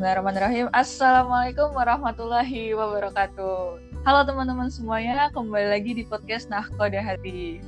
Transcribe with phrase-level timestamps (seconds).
[0.00, 0.72] Bismillahirrahmanirrahim.
[0.72, 3.84] Assalamualaikum warahmatullahi wabarakatuh.
[4.08, 7.60] Halo teman-teman semuanya, kembali lagi di podcast Nahkoda Hati.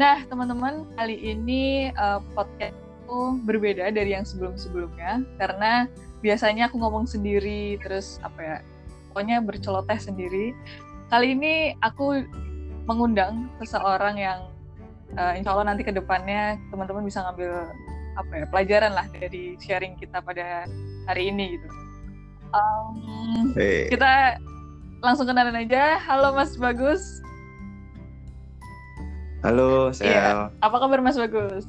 [0.00, 5.84] Nah, teman-teman, kali ini uh, podcast itu berbeda dari yang sebelum-sebelumnya karena
[6.24, 8.56] biasanya aku ngomong sendiri terus apa ya,
[9.12, 10.56] pokoknya berceloteh sendiri.
[11.12, 12.24] Kali ini aku
[12.88, 14.48] mengundang seseorang yang
[15.20, 17.68] uh, insya Allah nanti ke depannya teman-teman bisa ngambil
[18.16, 20.64] apa ya pelajaran lah dari sharing kita pada
[21.06, 21.68] hari ini gitu.
[22.50, 23.86] Um, hey.
[23.90, 24.42] Kita
[25.00, 26.02] langsung kenalan aja.
[26.02, 27.22] Halo Mas Bagus.
[29.46, 30.10] Halo, saya.
[30.10, 30.30] Iya.
[30.60, 31.64] Apa kabar Mas Bagus?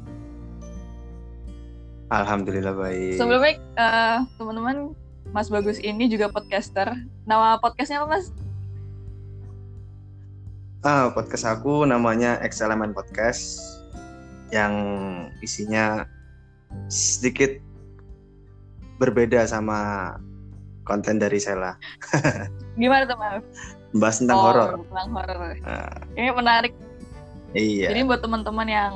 [2.10, 3.20] Alhamdulillah baik.
[3.20, 4.98] Sebelumnya uh, teman-teman,
[5.36, 6.88] Mas Bagus ini juga podcaster.
[7.28, 8.34] Nama podcastnya apa Mas?
[10.88, 13.60] Ah, podcast aku namanya Excelemen Podcast
[14.56, 14.72] yang
[15.44, 16.08] isinya
[16.88, 17.60] sedikit
[18.98, 20.14] berbeda sama
[20.86, 21.78] konten dari Sela.
[22.82, 23.44] Gimana tuh, Mas?
[23.96, 24.70] Bahas tentang oh, horor.
[24.84, 25.54] Tentang horor.
[25.64, 25.98] Nah.
[26.16, 26.74] Ini menarik.
[27.56, 27.94] Iya.
[27.94, 28.94] Jadi buat teman-teman yang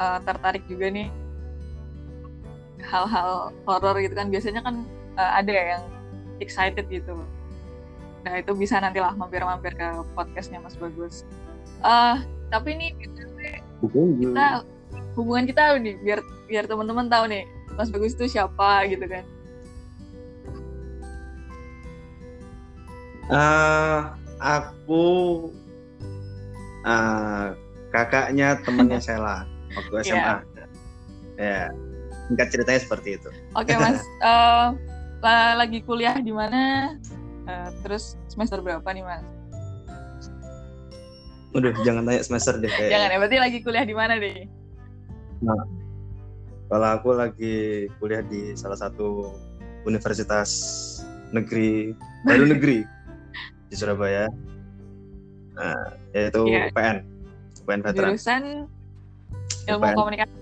[0.00, 1.08] uh, tertarik juga nih
[2.82, 4.82] hal-hal horor gitu kan biasanya kan
[5.14, 5.82] uh, ada yang
[6.42, 7.14] excited gitu.
[8.26, 11.22] Nah itu bisa nantilah mampir-mampir ke podcastnya Mas Bagus.
[11.82, 12.18] Uh,
[12.50, 12.90] tapi nih
[14.18, 14.66] kita
[15.14, 17.46] hubungan kita nih biar biar teman-teman tahu nih
[17.78, 19.24] Mas Bagus itu siapa gitu kan?
[23.32, 24.12] Uh,
[24.44, 25.04] aku
[26.84, 27.56] uh,
[27.88, 30.20] kakaknya temannya Sela waktu SMA.
[30.20, 30.40] Yeah.
[31.40, 31.60] Ya,
[32.28, 33.30] singkat ceritanya seperti itu.
[33.56, 34.76] Oke okay, Mas, uh,
[35.56, 36.92] lagi kuliah di mana?
[37.48, 39.24] Uh, terus semester berapa nih Mas?
[41.56, 42.68] Udah, jangan tanya semester deh.
[42.68, 42.90] Kayak...
[42.92, 44.48] Jangan ya, berarti lagi kuliah di mana nih?
[45.44, 45.64] Nah,
[46.72, 49.36] kalau aku lagi kuliah di salah satu
[49.84, 50.48] universitas
[51.32, 51.96] negeri
[52.28, 53.01] baru negeri
[53.72, 54.28] di Surabaya,
[55.56, 56.68] nah, yaitu yeah.
[56.68, 57.08] UPN,
[57.64, 58.12] UPN Veteran.
[58.12, 58.42] Jurusan
[59.64, 59.96] ilmu UPN.
[59.96, 60.36] komunikasi.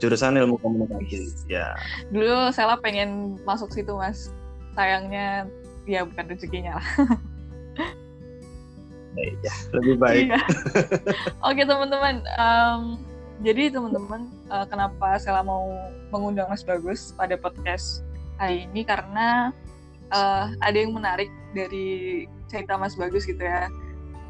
[0.00, 1.76] Jurusan ilmu komunikasi, ya.
[2.08, 4.32] Dulu saya pengen masuk situ mas,
[4.72, 5.44] sayangnya
[5.84, 6.88] ya bukan rezekinya lah.
[9.44, 10.24] ya, lebih baik.
[10.32, 10.40] Iya.
[11.44, 12.96] Oke teman-teman, um,
[13.44, 15.76] jadi teman-teman uh, kenapa saya mau
[16.08, 18.00] mengundang Mas Bagus pada podcast
[18.40, 19.52] hari ini karena
[20.12, 23.70] uh, ada yang menarik dari cerita Mas Bagus gitu ya.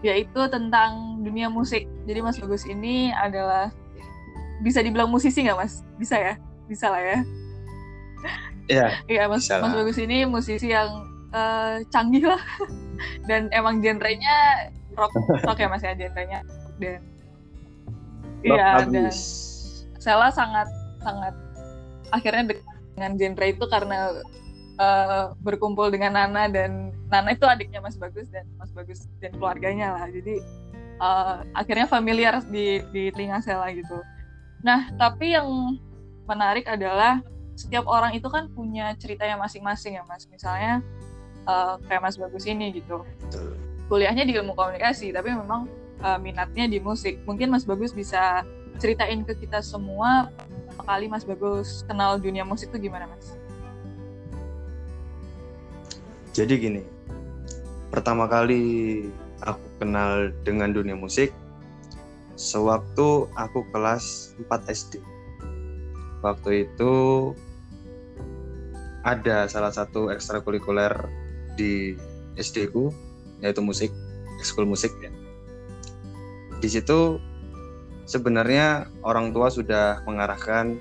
[0.04, 1.88] Yaitu tentang dunia musik.
[2.06, 3.72] Jadi Mas Bagus ini adalah
[4.60, 5.82] bisa dibilang musisi nggak Mas?
[6.00, 6.34] Bisa ya?
[6.69, 7.19] Bisa lah ya.
[8.66, 8.86] Iya.
[9.12, 10.91] Iya Mas Mas Bagus ini musisi yang
[11.32, 12.42] uh, canggih lah.
[13.28, 15.12] Dan emang genrenya rock
[15.44, 16.41] rock ya Mas ya genrenya.
[16.81, 17.03] Dan
[18.44, 19.10] iya dan
[19.98, 20.69] Sela sangat
[21.03, 21.34] sangat
[22.15, 22.54] akhirnya
[22.94, 23.98] dengan genre itu karena
[24.78, 29.97] uh, berkumpul dengan Nana dan Nana itu adiknya Mas Bagus dan Mas Bagus dan keluarganya
[29.97, 30.06] lah.
[30.09, 30.41] Jadi
[31.00, 33.98] uh, akhirnya familiar di di telinga Sela gitu.
[34.65, 35.48] Nah tapi yang
[36.26, 37.22] menarik adalah
[37.56, 40.28] setiap orang itu kan punya ceritanya masing-masing ya Mas.
[40.28, 40.84] Misalnya
[41.48, 43.03] uh, kayak Mas Bagus ini gitu.
[43.86, 45.70] Kuliahnya di ilmu komunikasi tapi memang
[46.03, 47.22] uh, minatnya di musik.
[47.25, 48.44] Mungkin Mas Bagus bisa
[48.76, 50.28] ceritain ke kita semua
[50.84, 53.46] kali Mas Bagus kenal dunia musik itu gimana Mas?
[56.36, 56.82] Jadi gini,
[57.88, 59.08] pertama kali
[59.41, 61.32] aku kenal dengan dunia musik
[62.36, 65.00] sewaktu aku kelas 4 SD.
[66.20, 66.92] Waktu itu
[69.00, 70.92] ada salah satu ekstrakurikuler
[71.56, 71.97] di
[72.36, 72.92] SD ku
[73.41, 73.88] yaitu musik,
[74.36, 75.08] ekskul musik ya
[76.56, 77.20] di situ
[78.08, 80.80] sebenarnya orang tua sudah mengarahkan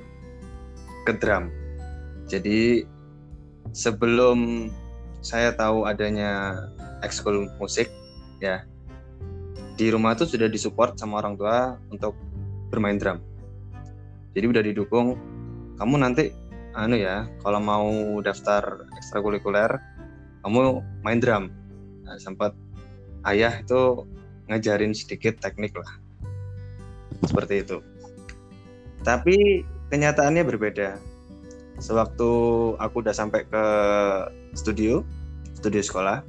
[1.04, 1.52] ke drum.
[2.26, 2.88] Jadi
[3.76, 4.72] sebelum
[5.26, 6.54] saya tahu adanya
[7.02, 7.90] ekskul musik
[8.38, 8.62] ya.
[9.74, 12.14] Di rumah tuh sudah disupport sama orang tua untuk
[12.70, 13.18] bermain drum.
[14.38, 15.18] Jadi udah didukung.
[15.82, 16.30] Kamu nanti
[16.78, 17.90] anu ya kalau mau
[18.22, 19.82] daftar ekstrakurikuler
[20.46, 21.50] kamu main drum.
[22.06, 22.54] Nah, sempat
[23.26, 24.06] ayah itu
[24.46, 25.90] ngajarin sedikit teknik lah.
[27.26, 27.82] Seperti itu.
[29.02, 31.02] Tapi kenyataannya berbeda.
[31.82, 32.32] Sewaktu
[32.78, 33.66] aku udah sampai ke
[34.56, 35.04] studio
[35.66, 36.22] studio sekolah.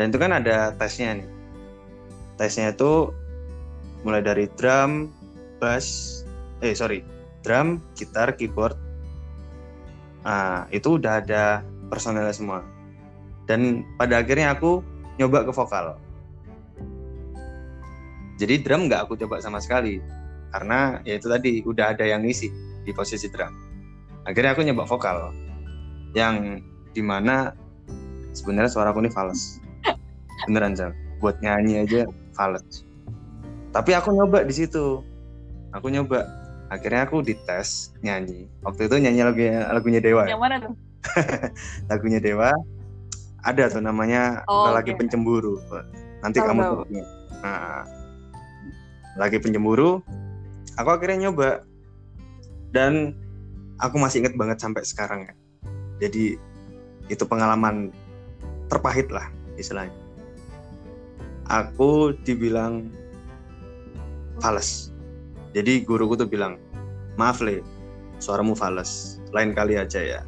[0.00, 1.28] Dan itu kan ada tesnya nih.
[2.40, 3.12] Tesnya itu
[4.00, 5.12] mulai dari drum
[5.60, 6.22] bass
[6.64, 7.04] eh sorry
[7.44, 8.72] drum gitar keyboard.
[10.24, 11.60] Nah itu udah ada
[11.92, 12.64] personelnya semua.
[13.44, 14.80] Dan pada akhirnya aku
[15.20, 16.00] nyoba ke vokal.
[18.40, 20.00] Jadi drum nggak aku coba sama sekali.
[20.48, 22.48] Karena ya itu tadi udah ada yang ngisi
[22.86, 23.52] di posisi drum.
[24.24, 25.34] Akhirnya aku nyoba vokal.
[26.16, 27.52] Yang di mana
[28.38, 29.58] sebenarnya suara aku ini fals.
[30.46, 32.86] Beneran jam buat nyanyi aja fals.
[33.74, 35.02] Tapi aku nyoba di situ.
[35.74, 36.24] Aku nyoba.
[36.70, 38.46] Akhirnya aku dites nyanyi.
[38.62, 39.42] Waktu itu nyanyi lagu
[39.74, 40.24] lagunya Dewa.
[40.28, 40.72] Yang mana tuh?
[41.90, 42.52] Lagunya Dewa.
[43.42, 45.56] Ada tuh namanya Oh, lagi pencemburu.
[46.20, 46.82] Nanti Tahu, kamu tahu.
[47.40, 47.86] nah,
[49.16, 50.02] lagi pencemburu.
[50.76, 51.64] Aku akhirnya nyoba.
[52.74, 53.16] Dan
[53.80, 55.32] aku masih inget banget sampai sekarang ya.
[56.04, 56.36] Jadi
[57.08, 57.88] itu pengalaman
[58.68, 59.92] terpahit lah istilahnya.
[61.48, 62.92] Aku dibilang
[64.38, 64.92] fales.
[65.56, 66.60] Jadi guruku tuh bilang
[67.16, 67.64] maaf le
[68.20, 69.16] suaramu fales.
[69.32, 70.20] Lain kali aja ya.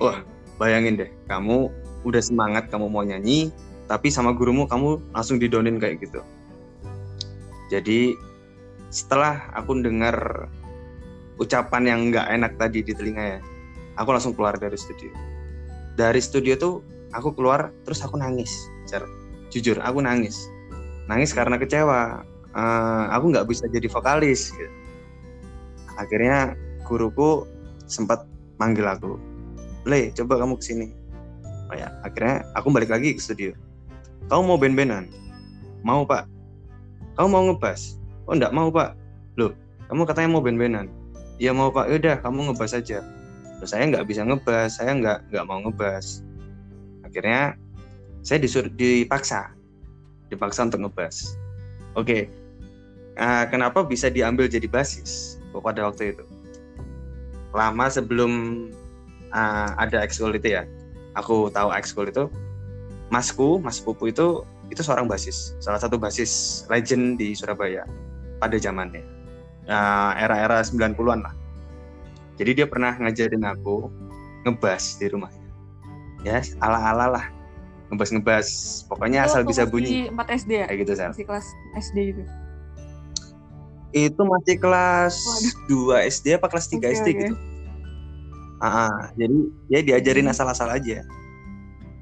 [0.00, 0.24] Wah
[0.56, 1.70] bayangin deh kamu
[2.02, 3.52] udah semangat kamu mau nyanyi
[3.86, 6.24] tapi sama gurumu kamu langsung didonin kayak gitu.
[7.68, 8.16] Jadi
[8.88, 10.48] setelah aku dengar
[11.36, 13.40] ucapan yang nggak enak tadi di telinga ya
[13.98, 15.10] aku langsung keluar dari studio.
[15.98, 16.74] Dari studio tuh
[17.12, 18.50] aku keluar terus aku nangis
[18.88, 19.04] Cer.
[19.48, 20.48] jujur aku nangis.
[21.08, 22.24] Nangis karena kecewa.
[22.52, 24.72] Eh, aku nggak bisa jadi vokalis gitu.
[25.98, 26.54] akhirnya
[26.86, 27.42] guruku
[27.90, 28.22] sempat
[28.56, 29.18] manggil aku
[29.82, 30.88] Le coba kamu ke sini
[31.68, 33.52] oh ya akhirnya aku balik lagi ke studio.
[34.32, 35.08] Kamu mau band-bandan?
[35.84, 36.24] Mau pak.
[37.16, 38.00] Kamu mau ngebas?
[38.24, 38.96] Oh enggak mau pak.
[39.36, 39.52] Loh
[39.92, 40.86] kamu katanya mau band-bandan?
[41.36, 41.92] Iya mau pak.
[41.92, 43.04] Yaudah kamu ngebas aja.
[43.58, 46.24] Loh, saya nggak bisa ngebas saya nggak nggak mau ngebas
[47.08, 47.56] akhirnya
[48.22, 49.56] saya disuruh dipaksa.
[50.28, 51.40] Dipaksa untuk ngebas.
[51.96, 52.28] Oke.
[53.18, 55.40] Ah, kenapa bisa diambil jadi basis?
[55.50, 56.24] Pada waktu itu.
[57.56, 58.30] Lama sebelum
[59.32, 60.68] ah, ada ekskul itu ya.
[61.16, 62.28] Aku tahu ekskul itu
[63.08, 65.56] masku mas pupu itu itu seorang basis.
[65.58, 67.88] Salah satu basis legend di Surabaya
[68.38, 69.02] pada zamannya.
[69.66, 71.34] Ah, era-era 90-an lah.
[72.38, 73.90] Jadi dia pernah ngajarin aku
[74.46, 75.37] ngebas di rumahnya
[76.20, 77.24] ya ala-ala lah
[77.88, 78.46] ngebas-ngebas
[78.84, 81.10] pokoknya asal Waktu bisa bunyi 4 SD ya kayak gitu Sel.
[81.10, 81.46] masih kelas
[81.78, 82.22] SD gitu
[83.90, 85.14] itu masih kelas
[85.68, 85.96] Waduh.
[85.96, 87.18] 2 SD apa kelas 3 Oke, SD oke.
[87.18, 87.34] gitu
[88.58, 88.96] Ah, ah.
[89.14, 89.36] jadi
[89.70, 90.34] dia diajarin Hmm.
[90.34, 91.06] asal-asal aja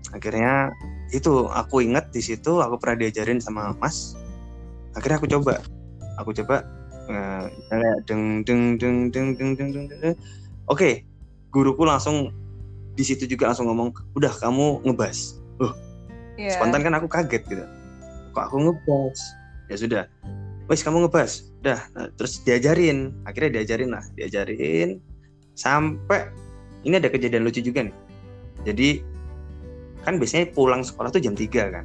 [0.08, 0.72] akhirnya
[1.08, 4.16] itu aku inget di situ aku pernah diajarin sama Mas
[4.92, 5.60] akhirnya aku coba
[6.16, 6.64] aku coba
[7.68, 10.16] kayak deng deng deng deng deng deng deng deng.
[10.66, 11.04] oke
[11.48, 12.32] guruku langsung
[12.96, 15.38] di situ juga langsung ngomong udah kamu ngebas.
[16.36, 16.60] Iya.
[16.60, 17.64] spontan kan aku kaget gitu.
[18.36, 19.18] Kok aku ngebas?
[19.72, 20.04] Ya sudah.
[20.68, 21.52] Wes kamu ngebas.
[21.64, 21.80] Udah.
[21.96, 23.12] Nah, terus diajarin.
[23.24, 25.00] Akhirnya diajarin lah diajarin
[25.56, 26.28] sampai
[26.84, 27.96] ini ada kejadian lucu juga nih.
[28.68, 28.88] Jadi
[30.04, 31.84] kan biasanya pulang sekolah tuh jam 3 kan.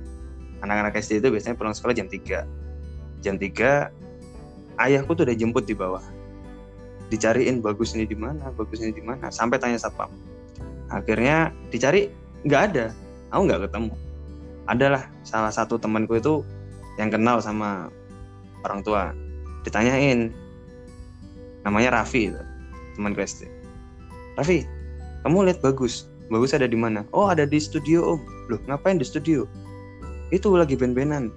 [0.63, 2.43] Anak-anak SD itu biasanya pulang sekolah jam 3
[3.23, 3.87] jam 3
[4.81, 6.03] ayahku tuh udah jemput di bawah.
[7.07, 10.11] Dicariin bagus ini di mana bagus ini di mana sampai tanya satpam
[10.91, 12.11] akhirnya dicari
[12.43, 12.85] nggak ada.
[13.31, 13.93] Aku nggak ketemu.
[14.67, 16.43] Adalah salah satu temanku itu
[16.99, 17.87] yang kenal sama
[18.67, 19.15] orang tua.
[19.63, 20.33] Ditanyain
[21.61, 22.33] namanya Raffi
[22.97, 23.45] teman SD
[24.33, 24.65] Raffi
[25.21, 26.09] kamu lihat bagus?
[26.33, 27.05] Bagus ada di mana?
[27.13, 28.21] Oh ada di studio om.
[28.49, 29.45] Loh ngapain di studio?
[30.33, 31.29] Itu lagi ben-benan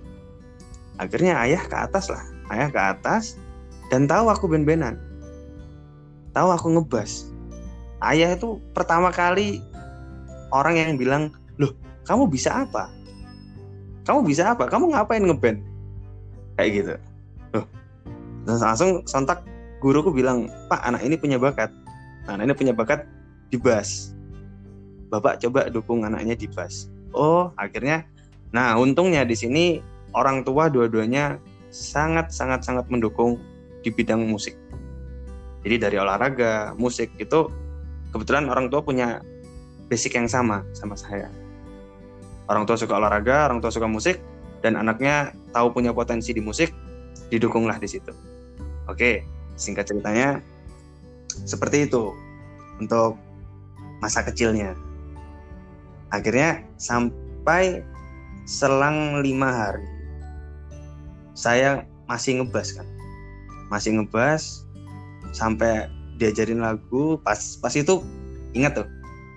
[0.97, 2.25] akhirnya ayah ke atas lah.
[2.49, 3.37] Ayah ke atas
[3.93, 4.97] dan tahu aku ben-benan
[6.35, 7.31] tahu aku ngebas
[8.13, 9.65] ayah itu pertama kali
[10.53, 11.23] orang yang bilang
[11.57, 11.73] loh
[12.05, 12.93] kamu bisa apa?
[14.05, 14.69] Kamu bisa apa?
[14.69, 15.65] Kamu ngapain ngeband?
[16.61, 16.95] Kayak gitu.
[17.57, 17.65] Loh
[18.45, 19.41] dan langsung sontak
[19.81, 21.73] guruku bilang pak anak ini punya bakat.
[22.29, 23.05] Anak ini punya bakat
[23.55, 24.15] di bass
[25.15, 28.03] bapak coba dukung anaknya di bass oh akhirnya
[28.51, 29.65] nah untungnya di sini
[30.11, 31.39] orang tua dua-duanya
[31.71, 33.39] sangat sangat sangat mendukung
[33.83, 34.55] di bidang musik.
[35.67, 37.51] Jadi dari olahraga musik itu
[38.15, 39.19] kebetulan orang tua punya
[39.91, 41.29] basic yang sama sama saya
[42.49, 44.21] orang tua suka olahraga, orang tua suka musik,
[44.61, 46.73] dan anaknya tahu punya potensi di musik,
[47.33, 48.13] didukunglah di situ.
[48.89, 49.25] Oke,
[49.57, 50.45] singkat ceritanya
[51.49, 52.13] seperti itu
[52.81, 53.17] untuk
[54.05, 54.77] masa kecilnya.
[56.13, 57.81] Akhirnya sampai
[58.45, 59.87] selang lima hari,
[61.33, 62.87] saya masih ngebas kan,
[63.73, 64.69] masih ngebas
[65.33, 67.19] sampai diajarin lagu.
[67.21, 68.01] Pas pas itu
[68.53, 68.87] ingat tuh,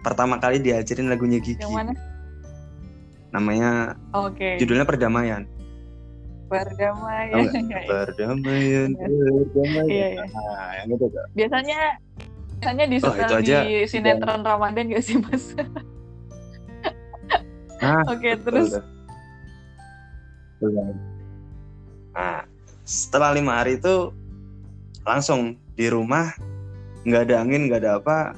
[0.01, 1.93] pertama kali diajarin lagunya Gigi Yang mana?
[3.27, 3.71] namanya
[4.15, 4.55] Oke.
[4.55, 5.43] judulnya perdamaian
[6.47, 7.27] Berdamai.
[7.27, 7.59] Tahu nggak?
[7.59, 10.23] Iya, perdamaian perdamaian Iya, iya.
[10.31, 11.79] nah yang itu tuh Biasanya
[12.57, 13.57] biasanya di Oh, itu aja.
[13.61, 15.51] di sinetron Ramadan gak sih mas?
[17.77, 18.71] nah Oke betul terus
[22.15, 22.41] nah
[22.81, 24.09] setelah lima hari itu
[25.03, 26.33] langsung di rumah
[27.07, 28.35] nggak ada angin nggak ada apa.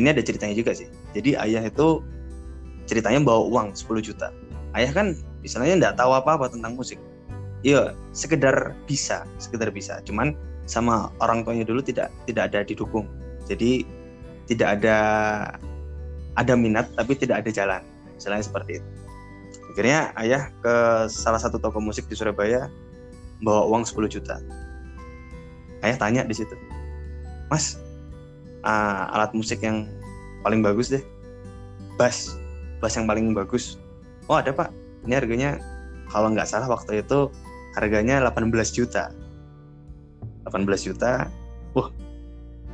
[0.00, 0.88] Ini ada ceritanya juga sih.
[1.12, 2.00] Jadi ayah itu
[2.88, 4.32] ceritanya bawa uang 10 juta.
[4.72, 5.12] Ayah kan
[5.44, 6.96] misalnya nggak tahu apa-apa tentang musik.
[7.60, 10.00] Iya sekedar bisa sekedar bisa.
[10.08, 10.32] Cuman
[10.64, 13.04] sama orang tuanya dulu tidak tidak ada didukung.
[13.44, 13.84] Jadi
[14.48, 14.98] tidak ada
[16.40, 17.82] ada minat tapi tidak ada jalan.
[18.16, 18.88] Misalnya seperti itu.
[19.76, 22.72] Akhirnya ayah ke salah satu toko musik di Surabaya
[23.44, 24.40] bawa uang 10 juta.
[25.84, 26.56] Ayah tanya di situ
[27.48, 27.80] mas
[28.64, 29.88] uh, alat musik yang
[30.44, 31.02] paling bagus deh.
[31.98, 32.38] Bass.
[32.78, 33.76] Bass yang paling bagus.
[34.30, 34.70] Oh ada pak.
[35.04, 35.50] Ini harganya
[36.08, 37.32] kalau nggak salah waktu itu
[37.76, 39.10] harganya 18 juta.
[40.46, 41.28] 18 juta.
[41.76, 41.88] Wah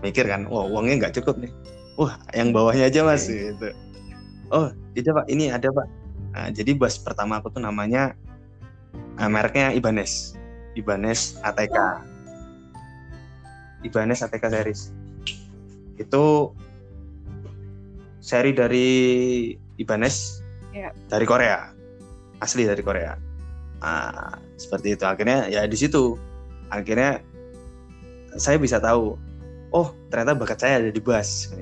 [0.04, 1.52] mikir kan wah uangnya nggak cukup nih.
[1.96, 3.70] Wah yang bawahnya aja mas gitu.
[4.50, 5.26] Oh tidak pak.
[5.30, 5.88] Ini ada pak.
[6.34, 8.18] Nah, jadi bus pertama aku tuh namanya
[9.22, 10.34] uh, mereknya Ibanez.
[10.74, 12.02] Ibanez ATK.
[13.84, 14.82] Ibanez ATK series.
[16.00, 16.56] Itu
[18.24, 18.88] seri dari
[19.76, 20.40] Ibanez
[20.72, 20.90] yeah.
[21.12, 21.70] dari Korea.
[22.40, 23.14] Asli dari Korea.
[23.84, 25.04] Nah, seperti itu.
[25.04, 26.16] Akhirnya ya di situ.
[26.72, 27.20] Akhirnya
[28.34, 29.14] saya bisa tahu,
[29.70, 31.52] oh ternyata bakat saya ada di bass.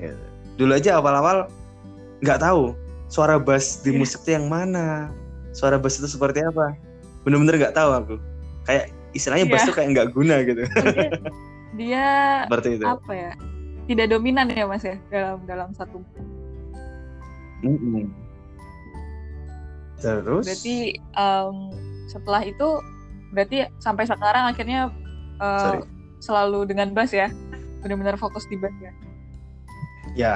[0.57, 1.51] Dulu aja awal-awal
[2.23, 2.71] nggak tahu
[3.11, 3.99] suara bass di yeah.
[3.99, 5.11] musik itu yang mana
[5.53, 6.73] suara bass itu seperti apa
[7.21, 8.15] bener-bener nggak tahu aku
[8.65, 9.53] kayak istilahnya yeah.
[9.53, 10.63] bass itu kayak nggak guna gitu
[11.73, 12.05] dia
[12.47, 12.85] seperti itu.
[12.85, 13.31] apa ya?
[13.83, 15.99] Tidak dominan ya mas ya dalam dalam satu
[17.63, 18.05] mm -hmm.
[19.99, 20.45] terus?
[20.47, 20.77] Berarti
[21.15, 21.71] um,
[22.11, 22.67] setelah itu
[23.33, 24.91] berarti sampai sekarang akhirnya
[25.39, 25.81] uh,
[26.19, 27.31] selalu dengan bass ya?
[27.81, 28.91] Benar-benar fokus di bass ya?
[30.15, 30.35] Ya.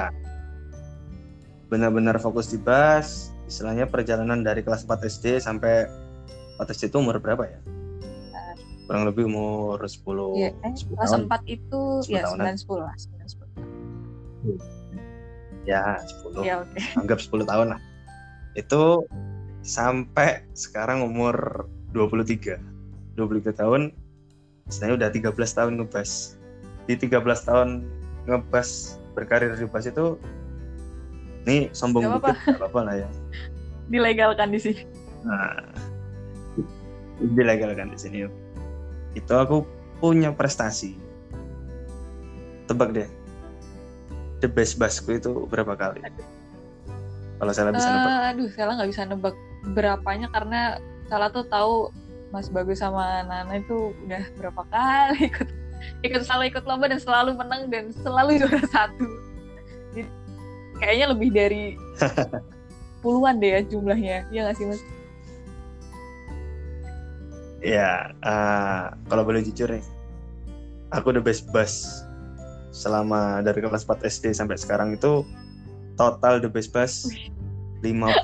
[1.68, 5.88] Benar-benar fokus di bass istilahnya perjalanan dari kelas 4 SD sampai
[6.60, 7.60] 4 SD itu umur berapa ya?
[8.88, 10.00] Kurang lebih umur 10
[10.40, 11.28] ya, eh, 10 kelas tahun.
[11.28, 12.56] 4 itu 10 ya tahunan.
[12.56, 13.28] 9 10 lah 9
[14.48, 16.80] 10 ya 10 ya, okay.
[17.04, 17.80] anggap 10 tahun lah
[18.56, 19.04] itu
[19.60, 22.56] sampai sekarang umur 23
[23.20, 23.92] 23 tahun
[24.72, 26.40] istilahnya udah 13 tahun ngebas
[26.88, 27.84] di 13 tahun
[28.24, 30.16] ngebas berkarir di bass itu
[31.44, 32.64] ini sombong gak dikit apa.
[32.64, 33.08] apa-apa lah ya
[33.92, 34.82] dilegalkan di sini
[35.28, 35.68] nah
[37.36, 38.16] dilegalkan di sini
[39.16, 39.64] itu aku
[40.02, 40.98] punya prestasi.
[42.68, 43.08] Tebak deh.
[44.38, 46.04] The best bassku itu berapa kali?
[47.38, 48.10] Kalau saya bisa nebak.
[48.10, 49.36] Uh, aduh saya nggak bisa nebak
[49.74, 50.60] berapanya karena
[51.06, 51.90] salah tuh tahu
[52.28, 55.48] Mas Bagus sama Nana itu udah berapa kali ikut
[56.04, 59.06] ikut selalu ikut lomba dan selalu menang dan selalu juara satu.
[60.78, 61.62] Kayaknya lebih dari
[63.02, 64.28] puluhan deh ya jumlahnya.
[64.30, 64.82] Ya nggak sih mas
[67.58, 69.82] ya uh, kalau boleh jujur nih
[70.94, 72.04] aku the best bus
[72.70, 75.26] selama dari kelas 4 SD sampai sekarang itu
[75.98, 77.10] total the best bus
[77.82, 78.22] 59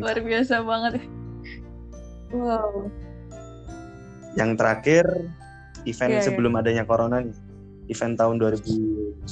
[0.04, 1.04] luar biasa banget.
[2.32, 2.88] Wow.
[4.36, 5.04] Yang terakhir
[5.84, 6.24] event yeah, iya.
[6.24, 6.60] sebelum yeah.
[6.64, 7.36] adanya corona nih
[7.92, 9.28] event tahun 2019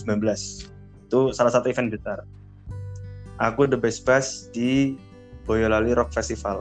[1.09, 2.29] itu salah satu event besar.
[3.41, 5.01] Aku the best bass di
[5.49, 6.61] Boyolali Rock Festival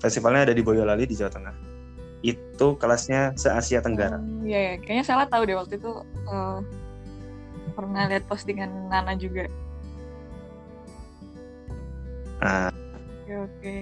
[0.00, 1.54] festivalnya ada di Boyolali di Jawa Tengah
[2.24, 5.92] itu kelasnya se Asia Tenggara hmm, ya, ya kayaknya salah tahu deh waktu itu
[6.26, 6.58] uh,
[7.76, 9.46] pernah lihat postingan Nana juga
[12.40, 12.72] nah.
[12.72, 13.74] oke oke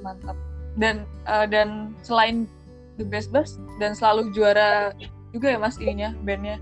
[0.00, 0.36] mantap
[0.80, 2.48] dan uh, dan selain
[2.96, 4.96] the best bass dan selalu juara
[5.32, 6.60] juga ya mas ininya bandnya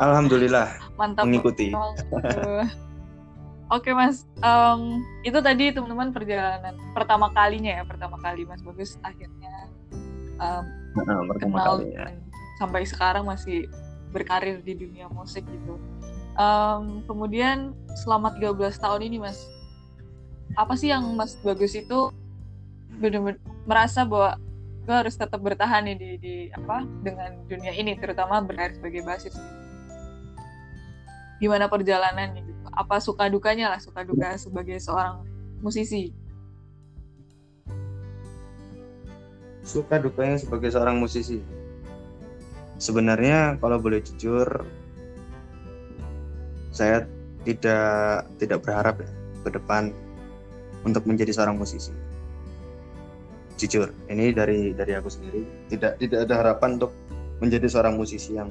[0.00, 0.80] Alhamdulillah.
[0.96, 1.28] Mantap.
[1.28, 1.76] Mengikuti.
[3.70, 9.70] Oke mas, um, itu tadi teman-teman perjalanan pertama kalinya ya, pertama kali mas bagus akhirnya
[10.42, 10.64] um,
[10.98, 12.18] nah, kenal kalinya.
[12.58, 13.70] sampai sekarang masih
[14.10, 15.78] berkarir di dunia musik gitu.
[16.34, 17.70] Um, kemudian
[18.02, 19.38] selama 13 tahun ini mas,
[20.58, 22.10] apa sih yang mas bagus itu
[22.98, 23.38] benar-benar
[23.70, 24.34] merasa bahwa
[24.82, 29.38] gue harus tetap bertahan nih di, di apa dengan dunia ini terutama berkarir sebagai basis
[31.38, 35.26] gimana perjalanannya apa suka dukanya lah suka duka sebagai seorang
[35.60, 36.14] musisi?
[39.66, 41.42] Suka dukanya sebagai seorang musisi.
[42.80, 44.64] Sebenarnya kalau boleh jujur
[46.72, 47.04] saya
[47.44, 49.10] tidak tidak berharap ya
[49.44, 49.92] ke depan
[50.86, 51.92] untuk menjadi seorang musisi.
[53.60, 55.44] Jujur ini dari dari aku sendiri.
[55.68, 56.92] Tidak tidak ada harapan untuk
[57.40, 58.48] menjadi seorang musisi yang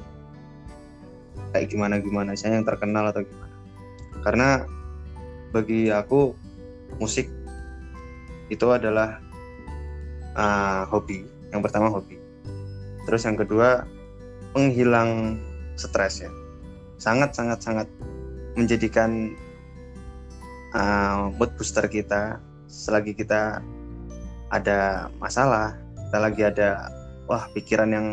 [1.54, 3.49] kayak gimana gimana saya yang terkenal atau gimana
[4.24, 4.66] karena
[5.50, 6.36] bagi aku
[6.98, 7.30] musik
[8.50, 9.22] itu adalah
[10.34, 11.26] uh, hobi.
[11.50, 12.18] Yang pertama hobi.
[13.06, 13.86] Terus yang kedua
[14.54, 15.38] penghilang
[15.78, 16.32] stres ya.
[17.00, 17.88] Sangat sangat sangat
[18.58, 19.34] menjadikan
[20.76, 23.64] uh, mood booster kita selagi kita
[24.50, 25.78] ada masalah
[26.10, 26.90] kita lagi ada
[27.30, 28.08] wah pikiran yang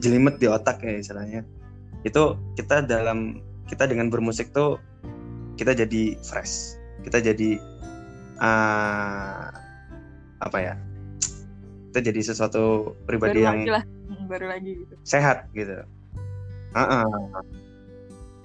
[0.00, 1.44] jelimet di otak ya istilahnya.
[2.02, 4.80] Itu kita dalam kita dengan bermusik tuh
[5.60, 6.80] kita jadi fresh.
[7.04, 7.60] Kita jadi
[8.40, 9.52] uh,
[10.42, 10.74] apa ya?
[11.92, 13.84] Kita jadi sesuatu pribadi baru yang lagi lah.
[14.08, 14.94] Hmm, baru lagi gitu.
[15.04, 15.84] sehat gitu.
[16.76, 17.08] Uh -uh.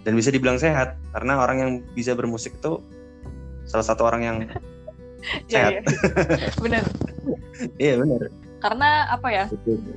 [0.07, 2.79] dan bisa dibilang sehat karena orang yang bisa bermusik itu
[3.67, 4.37] salah satu orang yang
[5.47, 5.71] Iya, sehat.
[5.79, 6.49] iya.
[6.59, 6.83] bener
[7.79, 8.21] iya benar.
[8.63, 9.45] Karena apa ya?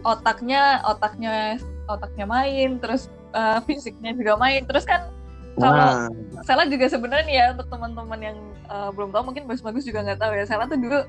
[0.02, 4.62] Otaknya otaknya otaknya main terus eh, fisiknya juga main.
[4.66, 5.10] Terus kan
[5.56, 8.36] kalau Nah, Sela juga sebenarnya ya untuk teman-teman yang
[8.68, 10.44] eh, belum tahu mungkin Mas Bagus juga nggak tahu ya.
[10.44, 11.00] Sela tuh dulu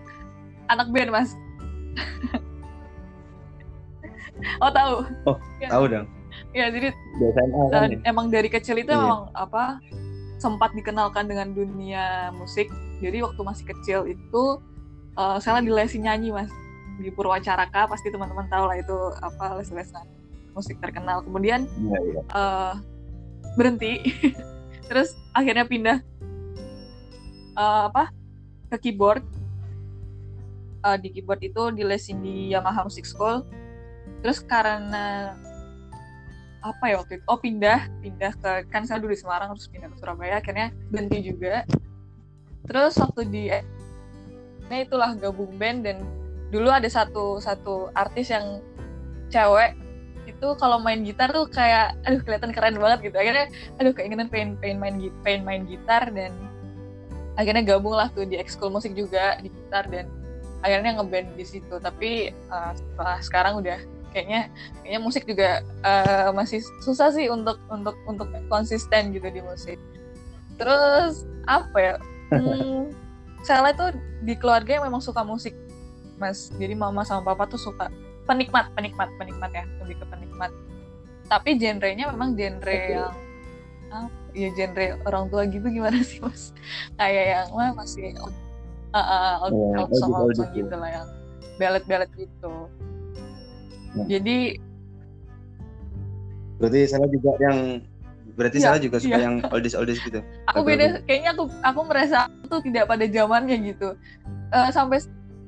[0.67, 1.29] anak band mas.
[4.61, 5.01] Oh tahu?
[5.25, 5.69] Oh, Ya.
[5.73, 6.07] tahu dong.
[6.53, 7.97] Ya jadi di SMA kan dan ya?
[8.05, 9.01] emang dari kecil itu Iya.
[9.01, 9.81] emang apa
[10.37, 12.69] sempat dikenalkan dengan dunia musik.
[13.01, 14.61] Jadi waktu masih kecil itu
[15.17, 16.53] uh, saya di lesin nyanyi mas.
[17.01, 20.05] Di Purwacaraka pasti teman-teman tahu lah itu apa les-lesan
[20.57, 21.21] musik terkenal.
[21.21, 22.21] Kemudian Iya, iya.
[22.33, 22.73] uh,
[23.53, 24.01] berhenti.
[24.89, 26.01] Terus akhirnya pindah
[27.53, 28.09] uh, apa
[28.73, 29.21] ke keyboard.
[30.81, 33.45] Uh, di keyboard itu dilesin di Yamaha Music School.
[34.25, 35.37] Terus karena
[36.65, 37.25] apa ya waktu itu?
[37.29, 41.21] Oh pindah pindah ke kan saya dulu di Semarang terus pindah ke Surabaya akhirnya berhenti
[41.29, 41.63] juga.
[42.65, 43.43] Terus waktu di
[44.67, 46.03] nah itulah gabung band dan
[46.51, 48.59] dulu ada satu satu artis yang
[49.31, 49.75] cewek
[50.27, 53.17] itu kalau main gitar tuh kayak aduh kelihatan keren banget gitu.
[53.17, 53.47] Akhirnya
[53.79, 56.35] aduh keinginan pengen pengen main pengen main gitar dan
[57.39, 60.11] akhirnya gabung lah tuh di ekskul musik juga di gitar dan
[60.61, 61.75] akhirnya ngeband di situ.
[61.79, 63.79] Tapi uh, setelah sekarang udah
[64.11, 64.51] kayaknya
[64.83, 69.79] kayaknya musik juga uh, masih susah sih untuk untuk untuk konsisten gitu di musik.
[70.59, 71.95] Terus apa ya?
[72.27, 72.91] Hmm,
[73.47, 73.95] saya tuh
[74.27, 75.55] di keluarga yang memang suka musik
[76.19, 76.51] mas.
[76.57, 77.87] Jadi mama sama papa tuh suka
[78.27, 79.63] penikmat penikmat penikmat ya.
[79.81, 80.51] Lebih ke penikmat.
[81.27, 83.11] Tapi genrenya memang genre yang
[83.87, 86.51] apa ya genre orang tua gitu gimana sih mas?
[86.99, 88.11] Kayak yang wah masih
[88.91, 90.67] uh, uh, old, Iya, old song old- song gitu.
[90.67, 91.07] gitu lah yang
[91.57, 92.53] ballad ballad gitu.
[93.97, 94.05] Nah.
[94.05, 94.59] jadi
[96.61, 97.57] berarti saya juga yang
[98.37, 99.25] berarti Iya, saya juga suka iya.
[99.25, 100.19] yang oldies oldies gitu?
[100.53, 103.97] Aku beda kayaknya aku aku merasa aku tuh tidak pada zamannya gitu.
[104.53, 105.01] Eh, sampai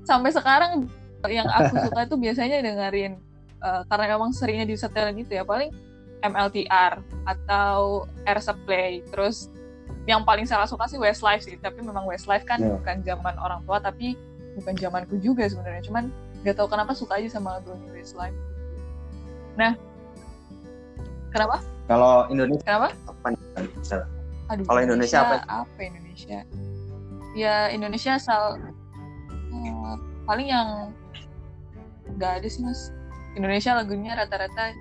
[0.08, 0.90] sampai sekarang
[1.28, 3.20] yang aku suka itu biasanya dengerin
[3.60, 5.74] eh, karena memang seringnya di setelan itu ya paling
[6.20, 9.52] MLTR atau Air Supply terus
[10.08, 12.80] yang paling saya suka sih Westlife sih tapi memang Westlife kan Iya.
[12.80, 14.16] bukan zaman orang tua tapi
[14.56, 16.08] bukan zamanku juga sebenarnya cuman
[16.44, 18.36] nggak tahu kenapa suka aja sama lagunya Westlife
[19.60, 19.76] nah
[21.36, 23.28] kenapa kalau Indonesia kenapa apa.
[24.50, 25.38] Aduh, Kalau Indonesia apa?
[25.46, 26.42] apa Indonesia?
[27.38, 28.58] Ya Indonesia asal
[29.54, 29.96] eh,
[30.30, 30.94] paling yang
[32.22, 32.94] nggak ada sih mas.
[33.34, 34.78] Indonesia lagunya rata-rata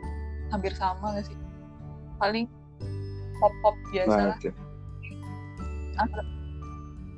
[0.53, 1.37] hampir sama gak sih?
[2.21, 2.45] Paling
[3.41, 4.39] pop pop biasa Nah, lah.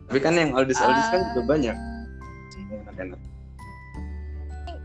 [0.08, 1.76] tapi kan yang oldies oldies kan Ah, juga banyak
[2.70, 3.20] enak-enak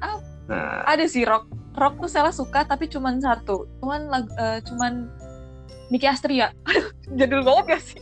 [0.03, 0.17] ah,
[0.49, 1.49] nah Ada sih rock.
[1.75, 3.67] Rock tuh saya suka tapi cuman satu.
[3.83, 5.11] Cuman lag, eh, cuman
[5.91, 6.49] Niki Astria.
[6.65, 6.87] Aduh,
[7.19, 7.99] jadul banget gak sih?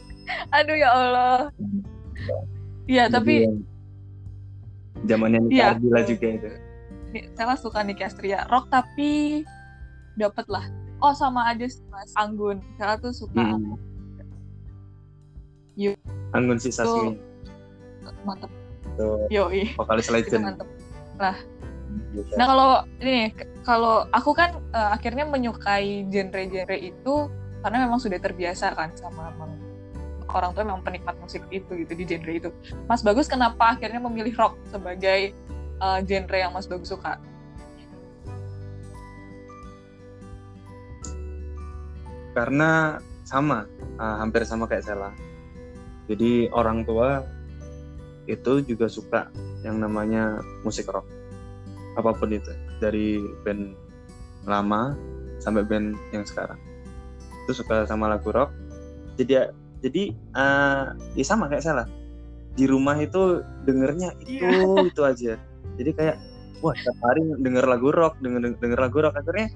[0.53, 1.49] Aduh ya Allah.
[2.85, 3.49] Iya tapi
[5.05, 5.65] zamannya Nika Iya.
[5.75, 6.49] Ardila juga itu.
[7.37, 8.49] Saya suka Niki Astria.
[8.49, 9.43] Rock tapi
[10.17, 10.65] dapet lah.
[11.03, 12.09] Oh sama ada sih, mas.
[12.17, 12.63] Anggun.
[12.79, 13.75] Saya tuh suka Hmm.
[15.75, 15.97] Yuk.
[16.33, 17.17] Anggun si Sasmi.
[18.25, 18.49] Mantep.
[18.97, 19.25] Tuh.
[19.29, 19.73] Yoi.
[19.77, 20.43] Vokalis legend.
[20.45, 20.67] mantep.
[22.37, 23.29] Nah kalau ini
[23.61, 27.15] kalau aku kan eh, akhirnya menyukai genre-genre itu
[27.61, 29.29] karena memang sudah terbiasa kan sama
[30.33, 32.49] orang tua memang penikmat musik itu gitu di genre itu.
[32.89, 35.31] Mas Bagus kenapa akhirnya memilih rock sebagai
[35.79, 37.21] eh, genre yang Mas Bagus suka?
[42.33, 43.69] Karena sama
[44.01, 45.13] ah, hampir sama kayak Sela.
[46.09, 47.23] Jadi orang tua
[48.27, 49.31] itu juga suka
[49.63, 51.07] yang namanya musik rock.
[51.95, 53.77] Apa pun itu dari band
[54.43, 54.97] lama
[55.39, 56.59] sampai band yang sekarang.
[57.45, 58.51] Itu suka sama lagu rock.
[59.15, 59.45] Jadi ya
[59.83, 61.85] jadi ah, ya sama kayak Sela
[62.55, 64.47] di rumah itu dengernya itu
[64.89, 65.35] itu aja.
[65.75, 66.15] Jadi kayak
[66.63, 69.19] wah setiap hari denger lagu rock denger denger lagu rock.
[69.19, 69.51] Akhirnya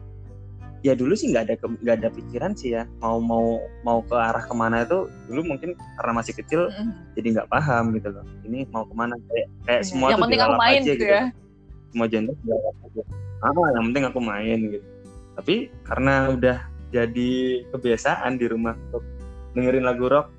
[0.86, 2.84] ya dulu sih nggak ada nggak ada pikiran sih ya.
[3.00, 6.92] Mau mau mau ke arah ke mana itu dulu mungkin karena masih kecil Mm-mm.
[7.16, 8.26] jadi nggak paham gitu loh.
[8.44, 9.16] Ini mau ke mana?
[9.30, 9.88] Kayak kayak Iya.
[9.88, 11.24] semua yang tuh penting aku main aja gitu ya.
[11.94, 13.02] Semua genre dilalap aja.
[13.38, 14.88] Ah yang penting aku main gitu.
[15.38, 16.58] Tapi karena udah
[16.90, 17.32] jadi
[17.70, 19.06] kebiasaan di rumah untuk
[19.58, 20.30] dengerin lagu rock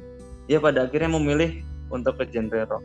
[0.46, 1.58] ya pada akhirnya memilih
[1.90, 2.84] untuk ke genre rock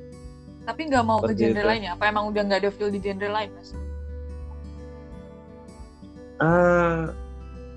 [0.65, 1.69] tapi nggak mau Seperti ke genre itu.
[1.69, 3.69] lainnya apa emang udah nggak ada feel di genre lain mas
[6.41, 7.13] uh,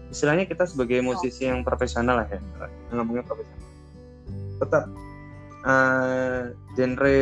[0.09, 1.53] istilahnya kita sebagai musisi oh.
[1.53, 2.41] yang profesional lah ya
[2.97, 3.63] ngomongnya profesional
[4.57, 4.85] tetap
[5.69, 6.43] uh,
[6.73, 7.19] genre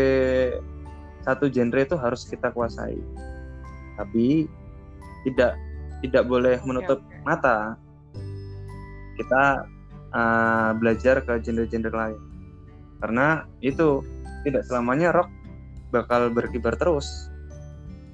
[1.27, 3.01] satu genre itu harus kita kuasai
[3.99, 4.47] tapi
[5.25, 5.57] tidak
[6.05, 7.25] tidak boleh menutup okay, okay.
[7.25, 7.59] mata
[9.17, 9.65] kita
[10.15, 12.21] uh, belajar ke genre-genre lain.
[13.03, 14.01] Karena itu
[14.47, 15.29] tidak selamanya rock
[15.91, 17.29] bakal berkibar terus.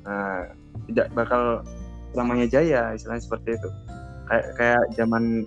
[0.03, 0.51] Nah,
[0.91, 1.63] tidak bakal
[2.11, 3.69] selamanya jaya istilahnya seperti itu.
[4.27, 5.47] Kayak kayak zaman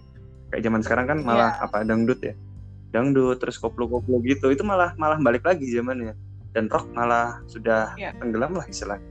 [0.54, 1.66] kayak zaman sekarang kan malah yeah.
[1.66, 2.36] apa dangdut ya?
[2.94, 6.13] Dangdut terus koplo-koplo gitu itu malah malah balik lagi zamannya.
[6.54, 8.13] Dan rock malah sudah yeah.
[8.22, 9.10] tenggelam lah istilahnya.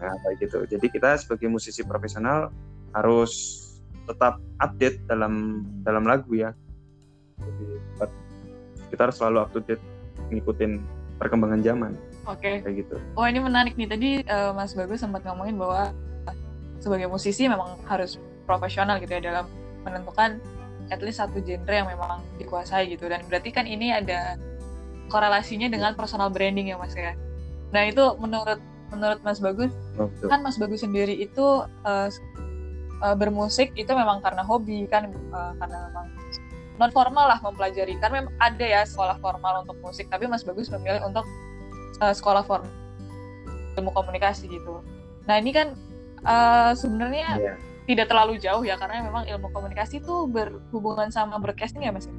[0.00, 0.64] Nah kayak gitu.
[0.64, 2.48] Jadi kita sebagai musisi profesional
[2.96, 3.64] harus
[4.08, 6.56] tetap update dalam dalam lagu ya.
[7.38, 7.64] Jadi
[8.88, 9.82] kita harus selalu up to date
[10.32, 10.80] ngikutin
[11.20, 11.92] perkembangan zaman.
[12.24, 12.40] Oke.
[12.40, 12.54] Okay.
[12.64, 12.96] kayak gitu.
[13.14, 13.88] Oh ini menarik nih.
[13.88, 15.92] Tadi uh, Mas Bagus sempat ngomongin bahwa
[16.78, 18.16] sebagai musisi memang harus
[18.46, 19.44] profesional gitu ya dalam
[19.82, 20.38] menentukan
[20.88, 23.10] at least satu genre yang memang dikuasai gitu.
[23.10, 24.40] Dan berarti kan ini ada
[25.12, 27.12] korelasinya dengan personal branding ya Mas ya?
[27.74, 29.68] Nah itu menurut menurut Mas Bagus
[30.00, 31.44] oh, kan Mas Bagus sendiri itu
[31.84, 32.08] uh,
[33.02, 36.06] uh, bermusik itu memang karena hobi kan uh, karena memang
[36.78, 37.98] non formal lah mempelajari.
[37.98, 41.26] Kan memang ada ya sekolah formal untuk musik tapi Mas Bagus memilih untuk
[41.98, 42.70] uh, sekolah formal
[43.78, 44.82] ilmu komunikasi gitu.
[45.30, 45.78] Nah ini kan
[46.26, 47.56] uh, sebenarnya yeah.
[47.86, 52.10] tidak terlalu jauh ya karena memang ilmu komunikasi itu berhubungan sama broadcasting ya Mas?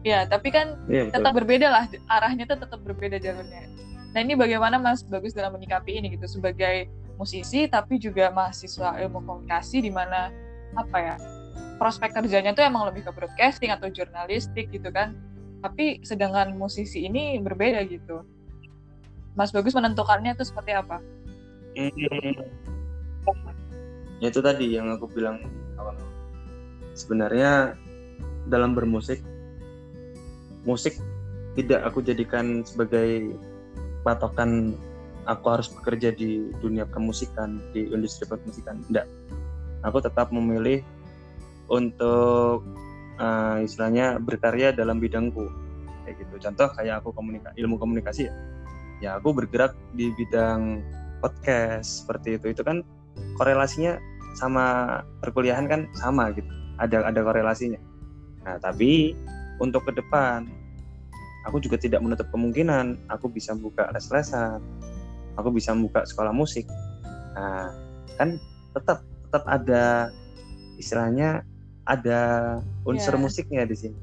[0.00, 3.68] Ya tapi kan yeah, tetap berbeda lah arahnya tuh tetap berbeda jalurnya.
[4.16, 9.20] Nah ini bagaimana Mas Bagus dalam menyikapi ini gitu sebagai musisi tapi juga mahasiswa ilmu
[9.26, 10.30] komunikasi di mana
[10.78, 11.16] apa ya
[11.78, 15.14] prospek kerjanya tuh emang lebih ke broadcasting atau jurnalistik gitu kan.
[15.58, 18.22] Tapi sedangkan musisi ini berbeda gitu.
[19.34, 20.98] Mas Bagus menentukannya itu seperti apa?
[21.74, 21.90] Hmm.
[24.18, 25.46] Ya itu tadi yang aku bilang
[25.78, 25.94] awal.
[26.94, 27.78] Sebenarnya
[28.50, 29.22] dalam bermusik
[30.66, 30.98] musik
[31.54, 33.34] tidak aku jadikan sebagai
[34.02, 34.74] patokan
[35.28, 38.80] aku harus bekerja di dunia permusikan di industri permusikan.
[38.88, 39.06] Tidak
[39.84, 40.80] aku tetap memilih
[41.68, 42.64] untuk
[43.20, 45.44] uh, istilahnya berkarya dalam bidangku.
[46.08, 46.34] Kayak gitu.
[46.48, 48.34] Contoh kayak aku komunika ilmu komunikasi ya.
[48.98, 50.80] Ya aku bergerak di bidang
[51.20, 52.56] podcast seperti itu.
[52.56, 52.80] Itu kan
[53.36, 54.00] korelasinya
[54.40, 56.48] sama perkuliahan kan sama gitu.
[56.80, 57.78] Ada ada korelasinya.
[58.48, 59.12] Nah tapi
[59.60, 60.48] untuk ke depan
[61.44, 64.64] aku juga tidak menutup kemungkinan aku bisa buka les-lesan
[65.38, 66.66] aku bisa buka sekolah musik.
[67.38, 67.70] Nah
[68.18, 68.42] kan
[68.74, 70.10] tetap tetap ada
[70.74, 71.46] istilahnya
[71.86, 72.20] ada
[72.82, 73.22] unsur yeah.
[73.22, 74.00] musiknya di sini.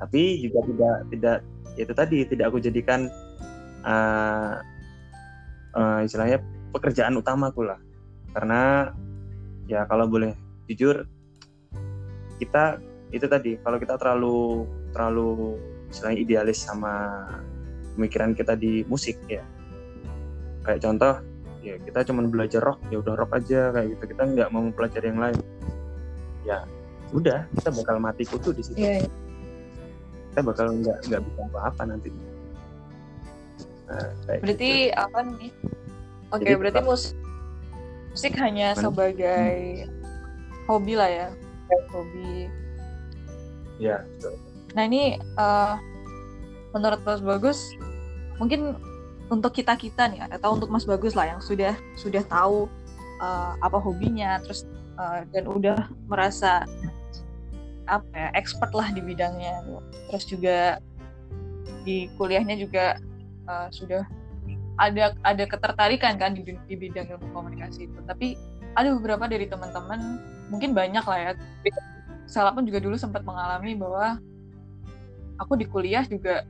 [0.00, 1.38] Tapi juga tidak tidak
[1.76, 3.06] itu tadi tidak aku jadikan
[3.84, 4.58] uh,
[5.76, 6.40] uh, istilahnya
[6.72, 7.78] pekerjaan utamaku lah.
[8.32, 8.90] Karena
[9.68, 10.34] ya kalau boleh
[10.66, 11.04] jujur
[12.40, 12.80] kita
[13.14, 17.22] itu tadi kalau kita terlalu terlalu istilahnya idealis sama
[17.94, 19.46] pemikiran kita di musik ya
[20.64, 21.14] kayak contoh
[21.64, 24.04] ya kita cuma belajar rock ya udah rock aja kayak gitu.
[24.16, 25.38] Kita nggak mau mempelajari yang lain.
[26.44, 26.58] Ya
[27.12, 28.80] udah kita bakal mati kutu di situ.
[28.80, 29.10] Yeah, yeah.
[30.32, 32.08] kita bakal nggak nggak bisa apa-apa nanti.
[33.84, 34.08] Nah,
[34.40, 34.96] berarti gitu.
[34.96, 35.52] apa nih?
[36.32, 37.14] Oke okay, berarti musik
[38.10, 40.66] musik hanya sebagai hmm.
[40.66, 41.28] hobi lah ya?
[41.92, 42.48] Hobi.
[43.78, 44.06] Ya.
[44.18, 44.38] Betul
[44.74, 45.78] Nah ini uh,
[46.74, 47.58] menurut Mas Bagus
[48.42, 48.74] mungkin
[49.32, 52.68] untuk kita kita nih atau untuk Mas Bagus lah yang sudah sudah tahu
[53.20, 54.68] uh, apa hobinya terus
[55.00, 56.68] uh, dan udah merasa
[57.84, 59.64] apa ya expert lah di bidangnya.
[60.12, 60.58] Terus juga
[61.84, 62.96] di kuliahnya juga
[63.48, 64.04] uh, sudah
[64.80, 67.98] ada ada ketertarikan kan di, di bidang ilmu komunikasi itu.
[68.08, 68.34] Tapi
[68.74, 70.18] ada beberapa dari teman-teman
[70.50, 71.32] mungkin banyak lah ya.
[72.24, 74.18] Saya pun juga dulu sempat mengalami bahwa
[75.38, 76.48] aku di kuliah juga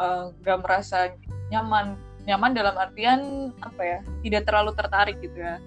[0.00, 1.12] uh, eh, gak merasa
[1.52, 1.98] nyaman
[2.30, 5.58] nyaman dalam artian apa ya tidak terlalu tertarik gitu ya.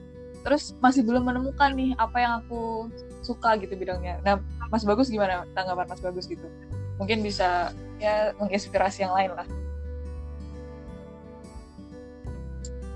[0.43, 2.87] Terus masih belum menemukan nih apa yang aku
[3.19, 4.23] suka gitu bidangnya.
[4.23, 4.39] Nah
[4.71, 6.47] Mas Bagus gimana tanggapan Mas Bagus gitu?
[6.95, 9.47] Mungkin bisa ya menginspirasi yang lain lah.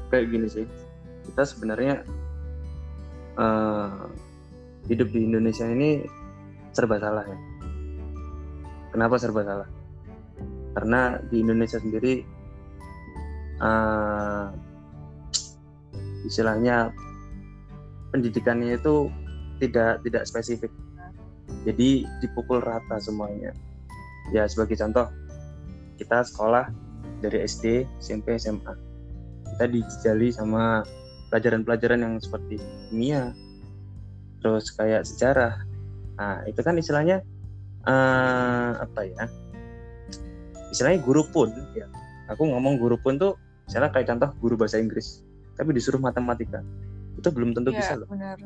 [0.08, 0.66] Kayak gini sih.
[1.28, 2.08] Kita sebenarnya
[3.36, 4.08] uh,
[4.88, 6.08] hidup di Indonesia ini
[6.72, 7.38] serba salah ya.
[8.96, 9.68] Kenapa serba salah?
[10.72, 12.37] Karena di Indonesia sendiri
[13.62, 14.54] uh,
[16.28, 16.92] istilahnya
[18.12, 19.12] pendidikannya itu
[19.62, 20.72] tidak tidak spesifik.
[21.64, 23.56] Jadi dipukul rata semuanya.
[24.36, 25.08] Ya sebagai contoh
[25.96, 26.70] kita sekolah
[27.24, 28.76] dari SD SMP SMA
[29.56, 30.86] kita dijali sama
[31.32, 33.34] pelajaran-pelajaran yang seperti kimia
[34.44, 35.66] terus kayak sejarah.
[36.20, 37.24] Nah itu kan istilahnya
[37.88, 39.26] uh, apa ya?
[40.70, 41.88] Istilahnya guru pun ya.
[42.30, 45.22] Aku ngomong guru pun tuh misalnya kayak contoh guru bahasa Inggris
[45.60, 46.62] tapi disuruh matematika.
[47.18, 48.08] Itu belum tentu ya, bisa loh.
[48.08, 48.38] benar.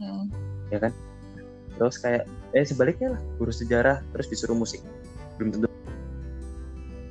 [0.00, 0.26] Hmm.
[0.72, 0.92] ya kan?
[1.78, 2.24] Terus kayak
[2.56, 4.82] eh sebaliknya lah guru sejarah terus disuruh musik.
[5.38, 5.68] Belum tentu.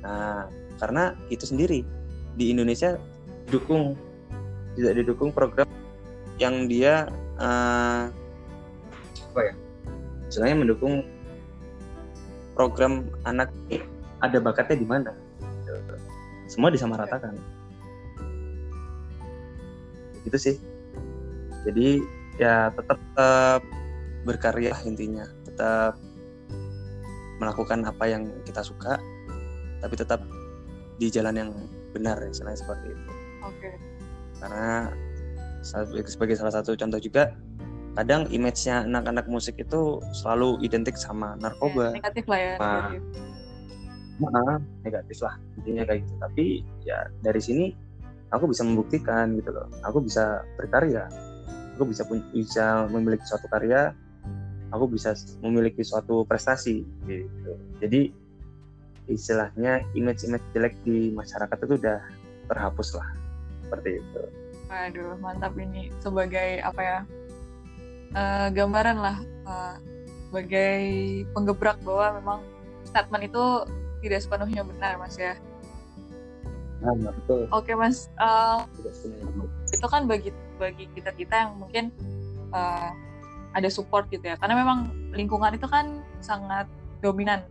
[0.04, 0.50] Nah
[0.82, 1.86] karena itu sendiri
[2.34, 2.98] di Indonesia
[3.48, 3.94] dukung
[4.74, 5.70] tidak didukung program
[6.42, 7.06] yang dia
[7.38, 8.10] uh,
[9.32, 9.54] apa ya?
[10.28, 11.06] Sebenarnya mendukung
[12.58, 13.54] program anak
[14.18, 15.12] ada bakatnya di mana?
[16.50, 17.38] Semua disamaratakan
[20.24, 20.56] gitu sih
[21.64, 22.00] jadi
[22.40, 23.62] ya tetap, tetap
[24.24, 25.96] berkarya intinya tetap
[27.38, 28.96] melakukan apa yang kita suka
[29.84, 30.24] tapi tetap
[30.96, 31.50] di jalan yang
[31.92, 33.12] benar ya selain seperti itu
[33.44, 33.74] oke okay.
[34.40, 34.90] karena
[36.04, 37.32] sebagai salah satu contoh juga
[37.94, 41.94] kadang image-nya anak-anak musik itu selalu identik sama narkoba.
[41.94, 42.54] Ya, negatif lah ya.
[42.58, 43.02] Nah, negatif.
[44.14, 46.14] Nah, negatif lah intinya kayak gitu.
[46.18, 46.46] Tapi
[46.82, 47.66] ya dari sini
[48.34, 49.70] aku bisa membuktikan gitu loh.
[49.86, 51.06] Aku bisa berkarya.
[51.78, 52.02] Aku bisa
[52.34, 53.94] bisa memiliki suatu karya.
[54.74, 57.52] Aku bisa memiliki suatu prestasi gitu.
[57.78, 58.10] Jadi
[59.06, 62.00] istilahnya image-image jelek di masyarakat itu udah
[62.50, 63.08] terhapus lah
[63.62, 64.22] seperti itu.
[64.66, 66.98] Waduh, mantap ini sebagai apa ya?
[68.14, 69.76] uh, gambaran lah uh,
[70.30, 70.82] sebagai
[71.34, 72.40] penggebrak bahwa memang
[72.86, 73.44] statement itu
[74.02, 75.38] tidak sepenuhnya benar mas ya.
[76.84, 77.48] Nah, betul.
[77.48, 78.68] Oke mas, uh,
[79.72, 81.88] itu kan bagi bagi kita kita yang mungkin
[82.52, 82.92] uh,
[83.56, 86.68] ada support gitu ya, karena memang lingkungan itu kan sangat
[87.00, 87.44] dominan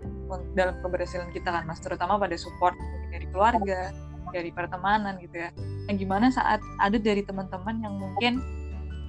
[0.53, 2.77] dalam keberhasilan kita kan mas, terutama pada support
[3.09, 3.89] dari keluarga,
[4.29, 5.49] dari pertemanan gitu ya.
[5.89, 8.37] Yang gimana saat ada dari teman-teman yang mungkin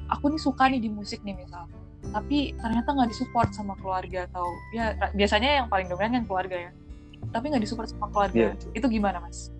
[0.08, 1.68] aku nih suka nih di musik nih misal
[2.12, 4.44] tapi ternyata nggak disupport sama keluarga atau
[4.76, 6.70] ya biasanya yang paling dominan kan keluarga ya
[7.32, 8.76] tapi nggak disupport sama keluarga yeah.
[8.76, 9.53] itu gimana mas?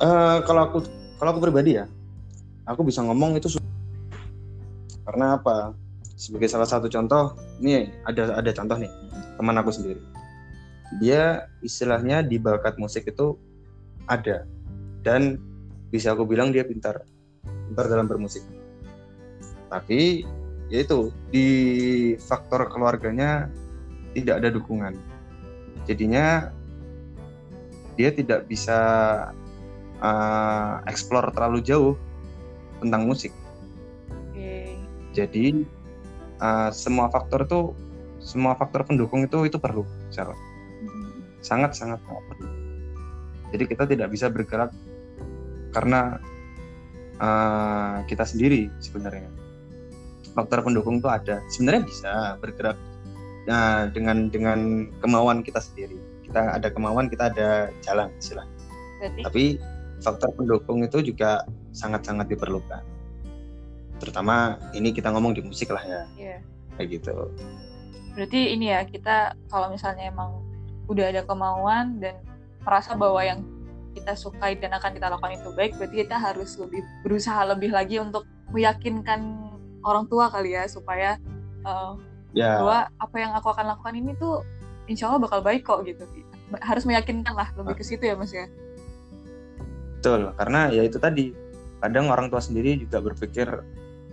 [0.00, 0.78] Uh, kalau aku
[1.20, 1.84] kalau aku pribadi ya
[2.64, 3.60] aku bisa ngomong itu
[5.04, 5.74] karena apa?
[6.14, 8.92] Sebagai salah satu contoh ini ada ada contoh nih
[9.40, 10.00] teman aku sendiri.
[11.02, 13.34] Dia istilahnya di bakat musik itu
[14.06, 14.46] ada
[15.02, 15.36] dan
[15.90, 17.02] bisa aku bilang dia pintar
[17.42, 18.44] pintar dalam bermusik.
[19.66, 20.22] Tapi
[20.70, 21.46] yaitu di
[22.22, 23.50] faktor keluarganya
[24.14, 24.94] tidak ada dukungan.
[25.90, 26.54] Jadinya
[27.98, 28.78] dia tidak bisa
[30.00, 31.94] uh, explore terlalu jauh
[32.80, 33.32] tentang musik.
[34.32, 34.72] Okay.
[35.12, 35.68] jadi
[36.40, 37.76] uh, semua faktor itu
[38.24, 40.36] semua faktor pendukung itu itu perlu sangat
[41.44, 42.48] sangat sangat perlu.
[43.50, 44.72] Jadi kita tidak bisa bergerak
[45.76, 46.20] karena
[47.20, 49.28] uh, kita sendiri sebenarnya.
[50.30, 51.42] Faktor pendukung itu ada.
[51.50, 52.78] Sebenarnya bisa bergerak
[53.50, 55.98] nah, dengan dengan kemauan kita sendiri.
[56.28, 58.46] Kita ada kemauan kita ada jalan istilah
[59.24, 59.56] tapi
[60.00, 61.44] faktor pendukung itu juga
[61.76, 62.82] sangat-sangat diperlukan.
[64.00, 66.02] Terutama ini kita ngomong di musik lah ya.
[66.16, 66.40] Yeah.
[66.80, 67.12] kayak gitu.
[68.16, 70.40] Berarti ini ya kita kalau misalnya emang
[70.88, 72.16] udah ada kemauan dan
[72.64, 73.44] merasa bahwa yang
[73.92, 77.98] kita sukai dan akan kita lakukan itu baik berarti kita harus lebih berusaha lebih lagi
[77.98, 79.50] untuk meyakinkan
[79.82, 81.20] orang tua kali ya supaya
[81.68, 81.98] uh,
[82.32, 82.58] yeah.
[82.58, 84.40] bahwa apa yang aku akan lakukan ini tuh
[84.88, 86.02] insya Allah bakal baik kok gitu.
[86.64, 88.48] Harus meyakinkan lah lebih ke situ ya mas ya
[90.00, 91.36] betul karena ya itu tadi
[91.84, 93.52] kadang orang tua sendiri juga berpikir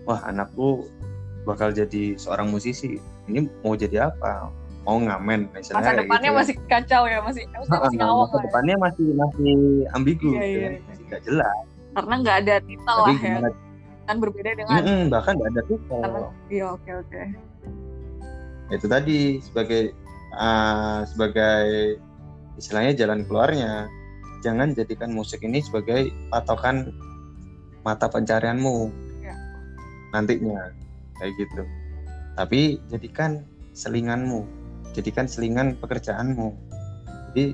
[0.03, 0.83] wah anakku
[1.47, 2.99] bakal jadi seorang musisi
[3.31, 4.51] ini mau jadi apa
[4.83, 6.39] mau ngamen misalnya masa depannya gitu ya.
[6.43, 8.43] masih kacau ya masih masih, masih ngawang masa ya.
[8.43, 8.83] depannya ya.
[8.83, 9.55] masih masih
[9.95, 10.79] ambigu iya, gitu iya, iya.
[10.83, 11.63] masih nggak jelas
[11.95, 13.37] karena nggak ada titel lah ya
[14.07, 16.11] kan berbeda dengan mm -hmm, bahkan nggak ada titel
[16.51, 17.21] iya oke oke
[18.75, 19.95] itu tadi sebagai
[20.35, 21.95] uh, sebagai
[22.59, 23.87] istilahnya jalan keluarnya
[24.41, 26.93] jangan jadikan musik ini sebagai patokan
[27.87, 28.91] mata pencarianmu.
[29.23, 29.35] Ya.
[30.11, 30.71] nantinya
[31.19, 31.63] kayak gitu.
[32.35, 34.45] Tapi jadikan selinganmu.
[34.91, 36.53] Jadikan selingan pekerjaanmu.
[37.31, 37.53] Jadi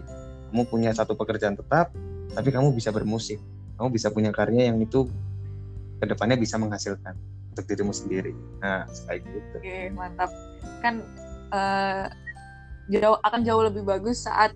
[0.54, 1.92] kamu punya satu pekerjaan tetap
[2.34, 3.38] tapi kamu bisa bermusik.
[3.78, 5.10] Kamu bisa punya karya yang itu
[6.02, 7.16] ke depannya bisa menghasilkan
[7.54, 8.34] untuk dirimu sendiri.
[8.62, 9.58] Nah kayak gitu.
[9.62, 10.30] Oke mantap.
[10.82, 11.06] Kan
[11.54, 12.06] uh,
[12.90, 14.52] jauh akan jauh lebih bagus saat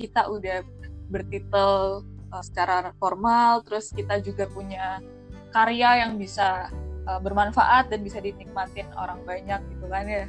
[0.00, 0.64] kita udah
[1.10, 5.02] bertitel uh, secara formal terus kita juga punya
[5.50, 6.70] karya yang bisa
[7.10, 10.26] uh, bermanfaat dan bisa dinikmatin orang banyak gitu kan ya.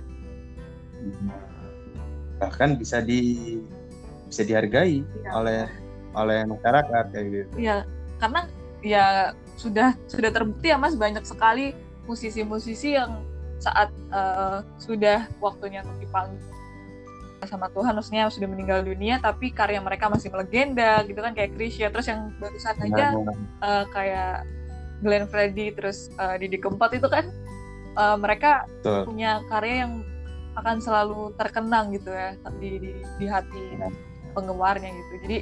[2.42, 3.56] Bahkan bisa di
[4.26, 5.30] bisa dihargai ya.
[5.38, 5.62] oleh
[6.18, 7.54] oleh masyarakat kayak gitu.
[7.62, 7.86] Ya
[8.18, 8.50] karena
[8.82, 11.78] ya sudah sudah terbukti ya mas banyak sekali
[12.10, 13.22] musisi-musisi yang
[13.62, 16.42] saat uh, sudah waktunya untuk dipanggil
[17.50, 21.90] sama Tuhan maksudnya sudah meninggal dunia tapi karya mereka masih melegenda gitu kan kayak Krisya
[21.90, 23.18] terus yang barusan aja
[23.62, 24.46] uh, kayak
[25.02, 27.34] Glenn Fredly terus uh, Didi Kempot itu kan
[27.98, 29.10] uh, mereka Betul.
[29.10, 30.06] punya karya yang
[30.56, 33.80] akan selalu terkenang gitu ya di di, di hati
[34.36, 35.14] penggemarnya gitu.
[35.28, 35.38] Jadi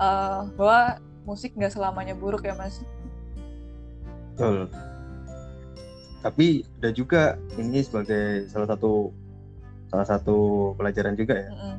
[0.00, 2.84] uh, bahwa musik nggak selamanya buruk ya mas?
[4.34, 4.68] Betul.
[6.24, 7.22] Tapi ada juga
[7.60, 9.12] ini sebagai salah satu
[9.94, 11.50] salah satu pelajaran juga ya.
[11.54, 11.76] Mm-hmm.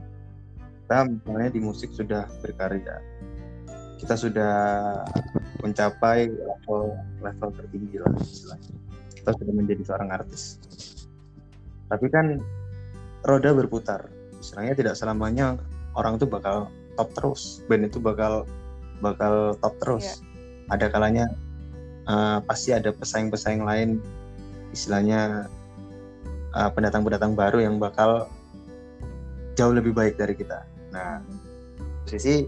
[0.88, 3.04] Kita misalnya di musik sudah berkarya,
[4.00, 4.56] kita sudah
[5.60, 8.72] mencapai level level tertinggi lah istilahnya.
[9.12, 10.64] Kita sudah menjadi seorang artis.
[11.92, 12.40] Tapi kan
[13.28, 14.08] roda berputar.
[14.40, 15.60] Istilahnya tidak selamanya
[16.00, 18.48] orang itu bakal top terus, band itu bakal
[19.04, 20.24] bakal top terus.
[20.24, 20.80] Yeah.
[20.80, 21.26] Ada kalanya
[22.08, 24.00] uh, pasti ada pesaing-pesaing lain
[24.72, 25.52] istilahnya
[26.56, 28.32] pendatang pendatang-pendatang baru yang bakal
[29.60, 30.64] jauh lebih baik dari kita.
[30.96, 31.20] Nah,
[32.08, 32.48] posisi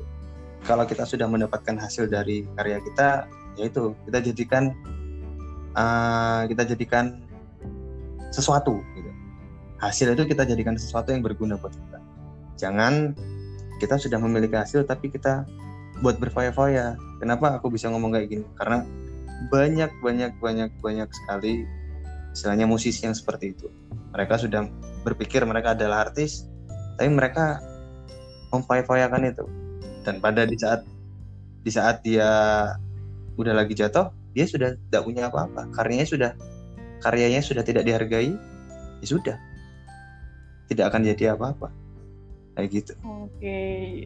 [0.63, 3.27] kalau kita sudah mendapatkan hasil dari karya kita,
[3.59, 4.71] yaitu kita jadikan
[5.75, 7.19] uh, kita jadikan
[8.31, 8.79] sesuatu.
[8.95, 9.11] Gitu.
[9.83, 11.99] Hasil itu kita jadikan sesuatu yang berguna buat kita.
[12.57, 13.11] Jangan
[13.77, 15.43] kita sudah memiliki hasil tapi kita
[15.99, 16.97] buat berfoya-foya.
[17.19, 18.45] Kenapa aku bisa ngomong kayak gini?
[18.57, 18.87] Karena
[19.53, 21.67] banyak banyak banyak banyak sekali
[22.37, 23.65] istilahnya musisi yang seperti itu.
[24.13, 24.69] Mereka sudah
[25.01, 26.45] berpikir mereka adalah artis
[27.01, 27.57] tapi mereka
[28.53, 29.45] memfoya-foyakan itu.
[30.05, 30.85] Dan pada di saat
[31.65, 32.29] di saat dia
[33.41, 35.65] udah lagi jatuh dia sudah tidak punya apa-apa.
[35.73, 36.31] Karyanya sudah
[37.01, 38.37] karyanya sudah tidak dihargai
[39.01, 39.37] ya sudah.
[40.69, 41.73] Tidak akan jadi apa-apa.
[42.53, 42.93] Kayak gitu.
[43.01, 43.57] Oke.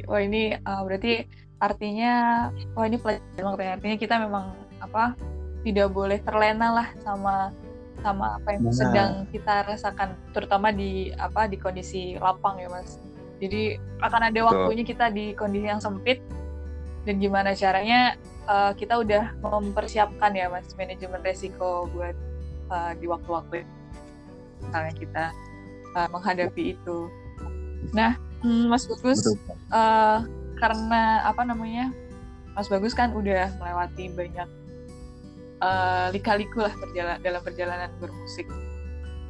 [0.07, 1.27] Wah ini uh, berarti
[1.59, 5.13] artinya wah ini pelajaran artinya kita memang apa
[5.61, 7.53] tidak boleh terlena lah sama
[7.99, 8.73] sama apa yang nah.
[8.73, 12.97] sedang kita rasakan terutama di apa di kondisi lapang ya mas.
[13.41, 16.23] Jadi akan ada waktunya kita di kondisi yang sempit.
[17.01, 18.13] Dan gimana caranya
[18.45, 22.13] uh, kita udah mempersiapkan ya mas manajemen resiko buat
[22.69, 23.65] uh, di waktu-waktu
[24.61, 25.25] misalnya kita
[25.97, 27.09] uh, menghadapi itu.
[27.97, 29.25] Nah hmm, mas bagus
[29.73, 30.21] uh,
[30.61, 31.89] karena apa namanya
[32.53, 34.47] mas bagus kan udah melewati banyak
[35.61, 38.49] uh, lika-liku lah berjalan dalam perjalanan bermusik.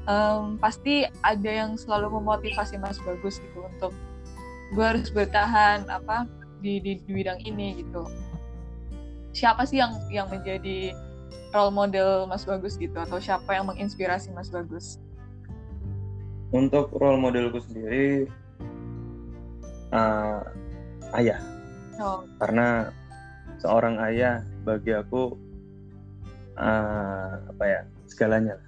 [0.10, 3.94] Um, pasti ada yang selalu memotivasi Mas Bagus gitu untuk
[4.74, 6.26] gue harus bertahan apa
[6.64, 8.10] di, di, di bidang ini gitu.
[9.36, 10.98] Siapa sih yang yang menjadi
[11.54, 14.98] role model Mas Bagus gitu atau siapa yang menginspirasi Mas Bagus?
[16.52, 18.28] Untuk role modelku sendiri
[19.94, 20.42] uh,
[21.16, 21.40] ayah.
[22.02, 22.26] Oh.
[22.42, 22.90] Karena
[23.62, 25.51] seorang ayah bagi aku
[26.58, 28.60] uh, apa ya segalanya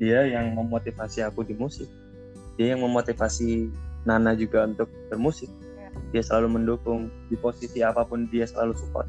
[0.00, 1.86] dia yang memotivasi aku di musik.
[2.56, 3.68] Dia yang memotivasi
[4.08, 5.52] Nana juga untuk bermusik.
[5.76, 5.92] Ya.
[6.16, 9.04] dia selalu mendukung di posisi apa pun dia selalu support.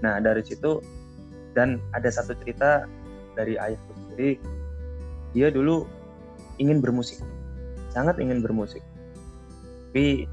[0.00, 0.80] Nah dari situ
[1.52, 2.88] dan ada satu cerita
[3.36, 4.40] dari ayahku sendiri.
[5.36, 5.84] Dia dulu
[6.56, 7.20] ingin bermusik.
[7.92, 8.80] Sangat ingin bermusik.
[9.92, 10.24] Tapi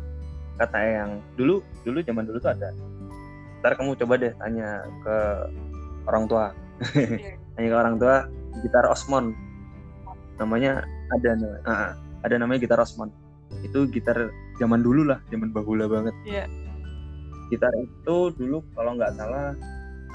[0.56, 2.72] kata yang dulu dulu zaman dulu tuh ada.
[3.60, 5.16] Ntar kamu coba deh tanya ke
[6.08, 6.56] orang tua
[7.58, 8.28] hanya ke orang tua
[8.62, 9.34] gitar Osmond.
[10.38, 11.32] Namanya ada
[11.66, 11.90] uh,
[12.26, 13.14] ada namanya gitar Osmond.
[13.62, 16.16] Itu gitar zaman dulu lah zaman bahula banget.
[16.26, 16.50] Yeah.
[17.52, 19.54] gitar itu dulu kalau nggak salah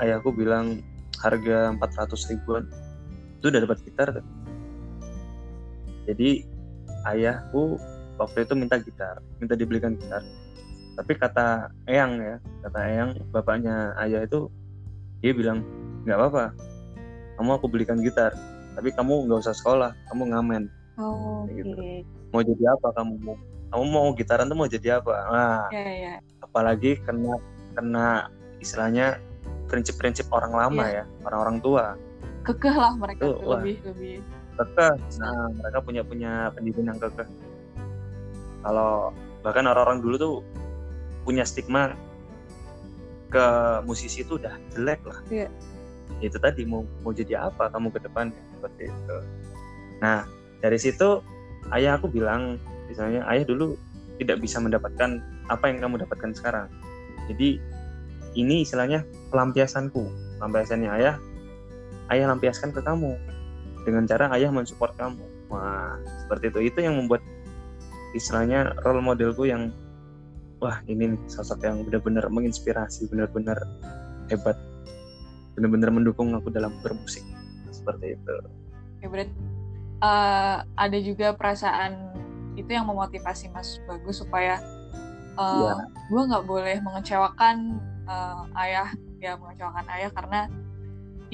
[0.02, 0.82] ayahku bilang
[1.22, 2.64] harga 400 ribuan.
[3.38, 4.08] Itu udah dapat gitar.
[4.18, 4.26] Tuh.
[6.08, 6.40] jadi
[7.04, 7.76] ayahku
[8.16, 10.24] waktu itu minta gitar minta dibelikan gitar.
[10.98, 12.36] Tapi kata Eyang ya
[12.66, 14.50] kata Eyang bapaknya ayah itu
[15.22, 15.62] dia bilang
[16.08, 16.44] nggak apa-apa.
[17.36, 18.32] Kamu aku belikan gitar.
[18.72, 20.64] Tapi kamu nggak usah sekolah kamu ngamen.
[20.98, 22.02] Oh, gitu.
[22.34, 23.14] mau jadi apa kamu?
[23.22, 23.36] Mau
[23.70, 25.14] kamu mau gitaran tuh mau jadi apa?
[25.30, 26.16] Nah yeah, yeah.
[26.42, 27.38] apalagi kena
[27.76, 29.22] kena istilahnya
[29.70, 31.04] prinsip-prinsip orang lama yeah.
[31.04, 31.84] ya orang-orang tua.
[32.42, 34.16] Kekeh lah mereka tuh, tuh lebih lebih.
[34.58, 34.92] Kekeh.
[35.22, 37.28] Nah mereka punya punya pendidikan yang kekeh.
[38.64, 39.14] Kalau
[39.46, 40.34] bahkan orang-orang dulu tuh
[41.22, 41.94] punya stigma
[43.28, 43.46] ke
[43.84, 45.20] musisi itu udah jelek lah.
[45.28, 45.52] Yeah
[46.18, 48.34] itu tadi mau mau jadi apa kamu ke depan?
[48.56, 49.16] Seperti itu.
[50.02, 50.26] Nah
[50.58, 51.22] dari situ
[51.70, 52.58] ayah aku bilang
[52.90, 53.78] misalnya ayah dulu
[54.18, 56.66] tidak bisa mendapatkan apa yang kamu dapatkan sekarang.
[57.30, 57.62] Jadi
[58.34, 60.02] ini istilahnya pelampiasanku.
[60.42, 61.16] Pelampiasannya ayah
[62.10, 63.14] ayah lampiaskan ke kamu
[63.86, 65.24] dengan cara ayah mensupport kamu.
[65.48, 65.96] Wah
[66.26, 66.58] seperti itu.
[66.74, 67.22] Itu yang membuat
[68.16, 69.70] istilahnya role modelku yang
[70.58, 73.58] wah ini sosok yang benar-benar menginspirasi benar-benar
[74.28, 74.58] hebat
[75.58, 77.26] benar-benar mendukung aku dalam bermusik.
[77.74, 78.34] Seperti itu.
[79.02, 79.34] Ya berarti
[79.98, 82.14] uh, ada juga perasaan
[82.54, 84.62] itu yang memotivasi Mas Bagus supaya
[85.34, 85.74] uh, ya.
[86.06, 88.94] gue nggak boleh mengecewakan uh, ayah.
[89.18, 90.40] Ya mengecewakan ayah karena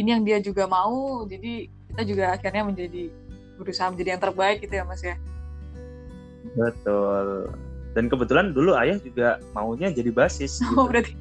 [0.01, 1.29] ini yang dia juga mau.
[1.29, 3.13] Jadi kita juga akhirnya menjadi
[3.61, 5.21] berusaha menjadi yang terbaik gitu ya Mas ya?
[6.57, 7.53] Betul.
[7.95, 10.75] Dan kebetulan dulu ayah juga maunya jadi basis gitu.
[10.75, 11.15] oh berarti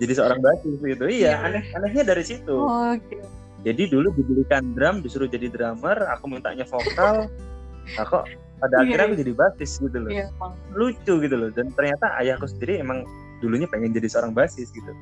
[0.00, 1.04] jadi seorang basis gitu.
[1.06, 1.46] Iya yeah.
[1.46, 2.56] aneh anehnya dari situ.
[2.56, 3.20] Oh, okay.
[3.60, 7.28] jadi dulu dibelikan drum disuruh jadi drummer aku mintanya vokal.
[7.98, 8.22] Aku
[8.60, 8.84] pada yeah.
[8.86, 10.12] akhirnya aku jadi basis gitu loh.
[10.12, 10.28] Yeah,
[10.76, 11.50] lucu gitu loh.
[11.50, 13.02] Dan ternyata ayahku sendiri emang
[13.40, 14.92] dulunya pengen jadi seorang basis gitu.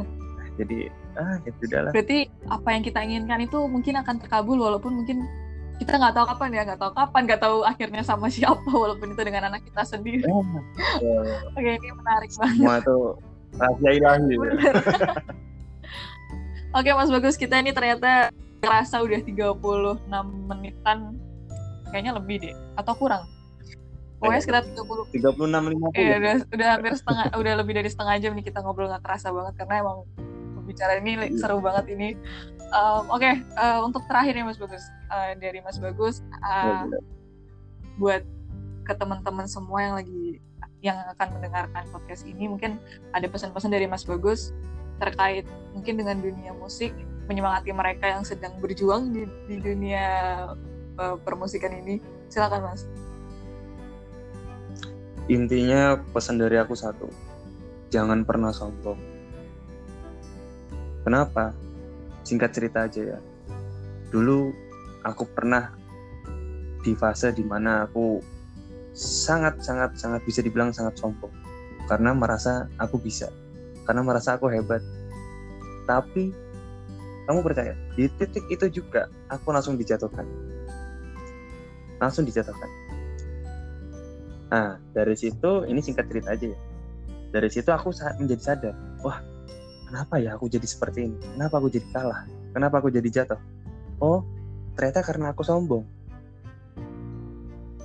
[0.00, 0.08] Nah,
[0.58, 0.88] jadi
[1.20, 5.28] ah ya sudah lah berarti apa yang kita inginkan itu mungkin akan terkabul walaupun mungkin
[5.76, 9.22] kita nggak tahu kapan ya nggak tahu kapan nggak tahu akhirnya sama siapa walaupun itu
[9.22, 10.24] dengan anak kita sendiri.
[10.26, 10.42] Oh,
[11.52, 12.58] oke ini menarik banget.
[12.58, 12.96] semua itu
[13.60, 14.34] rahasia ilahi
[16.76, 18.32] oke mas bagus kita ini ternyata
[18.62, 20.06] kerasa udah 36
[20.46, 21.18] menitan.
[21.90, 23.26] Kayaknya lebih deh atau kurang?
[24.22, 28.32] Pokoknya sekitar 30 36 50 iya udah, udah hampir setengah udah lebih dari setengah jam
[28.38, 30.06] nih kita ngobrol nggak kerasa banget karena emang
[30.54, 31.28] pembicaraan ini iya.
[31.42, 32.14] seru banget ini.
[32.72, 36.86] Um, oke okay, uh, eh, untuk terakhir nih Mas Bagus uh, dari Mas Bagus uh,
[36.88, 36.98] ya,
[37.98, 38.22] buat
[38.86, 40.40] ke teman-teman semua yang lagi
[40.82, 42.76] yang akan mendengarkan podcast ini mungkin
[43.14, 44.50] ada pesan-pesan dari Mas Bagus
[44.98, 46.90] terkait mungkin dengan dunia musik
[47.30, 50.04] menyemangati mereka yang sedang berjuang di, di dunia
[50.98, 52.02] uh, permusikan ini.
[52.26, 52.82] Silakan Mas.
[55.30, 57.06] Intinya pesan dari aku satu
[57.94, 58.98] jangan pernah sombong.
[61.06, 61.54] Kenapa?
[62.26, 63.18] Singkat cerita aja ya.
[64.10, 64.50] Dulu
[65.06, 65.70] aku pernah
[66.82, 68.18] di fase di mana aku
[68.92, 71.32] sangat sangat sangat bisa dibilang sangat sombong.
[71.88, 73.28] Karena merasa aku bisa.
[73.88, 74.80] Karena merasa aku hebat.
[75.88, 76.30] Tapi
[77.26, 77.74] kamu percaya?
[77.98, 80.24] Di titik itu juga aku langsung dijatuhkan.
[81.98, 82.70] Langsung dijatuhkan.
[84.52, 86.58] Nah dari situ ini singkat cerita aja ya.
[87.32, 87.90] Dari situ aku
[88.20, 88.74] menjadi sadar.
[89.00, 89.18] Wah
[89.88, 91.16] kenapa ya aku jadi seperti ini?
[91.34, 92.28] Kenapa aku jadi kalah?
[92.52, 93.40] Kenapa aku jadi jatuh?
[93.98, 94.22] Oh
[94.76, 95.84] ternyata karena aku sombong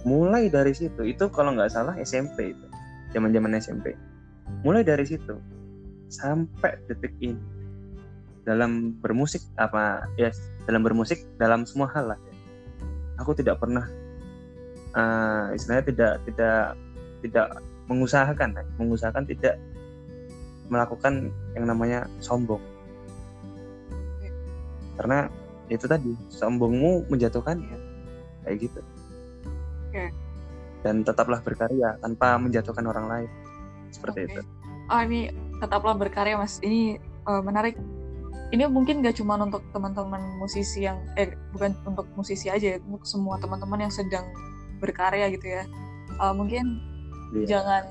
[0.08, 1.04] mulai dari situ.
[1.04, 2.66] Itu kalau nggak salah SMP itu.
[3.12, 3.92] Zaman zaman SMP
[4.64, 5.36] mulai dari situ.
[6.08, 7.36] Sampai detik ini.
[8.48, 10.32] Dalam bermusik apa ya
[10.64, 12.34] dalam bermusik dalam semua hal lah ya.
[13.20, 13.84] aku tidak pernah
[14.96, 16.60] uh, istilahnya tidak tidak
[17.28, 17.48] tidak
[17.92, 19.60] mengusahakan mengusahakan tidak
[20.72, 21.28] melakukan
[21.60, 22.64] yang namanya sombong.
[24.96, 25.28] Karena
[25.68, 27.80] itu tadi sombongmu menjatuhkan ya.
[28.48, 28.80] Kayak gitu
[29.90, 30.10] okay.
[30.86, 33.30] dan tetaplah berkarya tanpa menjatuhkan orang lain.
[33.92, 34.32] Seperti okay.
[34.34, 34.42] itu.
[34.88, 36.60] Oh ini tetaplah berkarya mas.
[36.64, 37.76] Ini uh, menarik.
[38.48, 43.04] Ini mungkin gak cuma untuk teman-teman musisi yang eh bukan untuk musisi aja ya untuk
[43.04, 44.24] semua teman-teman yang sedang
[44.80, 45.64] berkarya gitu ya.
[46.24, 46.80] Uh, mungkin
[47.36, 47.58] yeah.
[47.58, 47.84] jangan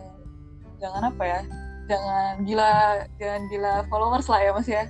[0.80, 1.40] jangan apa ya
[1.86, 2.72] jangan gila
[3.20, 4.84] jangan gila followers lah ya mas ya.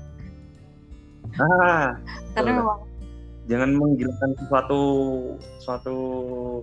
[1.37, 1.99] Ah
[2.39, 2.81] karena memang
[3.47, 4.81] jangan menggilangkan sesuatu
[5.63, 5.97] suatu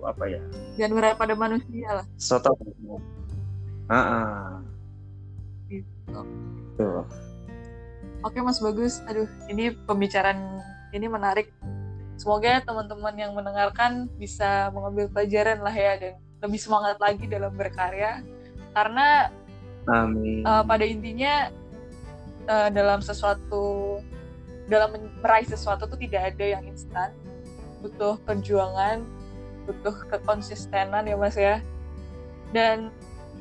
[0.04, 0.40] apa ya?
[0.76, 2.06] Jangan berharap pada manusia lah.
[2.20, 2.52] Suatu
[3.88, 4.44] ah, ah.
[5.68, 6.20] gitu.
[6.76, 7.04] Tuh.
[8.24, 9.00] oke mas bagus.
[9.08, 10.60] Aduh ini pembicaraan
[10.92, 11.48] ini menarik.
[12.14, 16.14] Semoga teman-teman yang mendengarkan bisa mengambil pelajaran lah ya dan
[16.44, 18.22] lebih semangat lagi dalam berkarya.
[18.70, 19.32] Karena
[19.84, 20.40] Amin.
[20.46, 21.52] Uh, pada intinya
[22.48, 24.00] uh, dalam sesuatu
[24.68, 27.12] dalam meraih sesuatu itu tidak ada yang instan
[27.84, 29.04] butuh perjuangan
[29.68, 31.60] butuh kekonsistenan ya mas ya
[32.56, 32.88] dan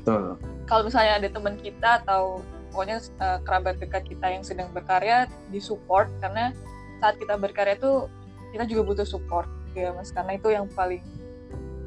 [0.04, 0.36] Betul.
[0.68, 6.12] kalau misalnya ada teman kita atau pokoknya uh, kerabat dekat kita yang sedang berkarya disupport
[6.20, 6.52] karena
[7.00, 8.08] saat kita berkarya itu
[8.52, 11.04] kita juga butuh support ya mas karena itu yang paling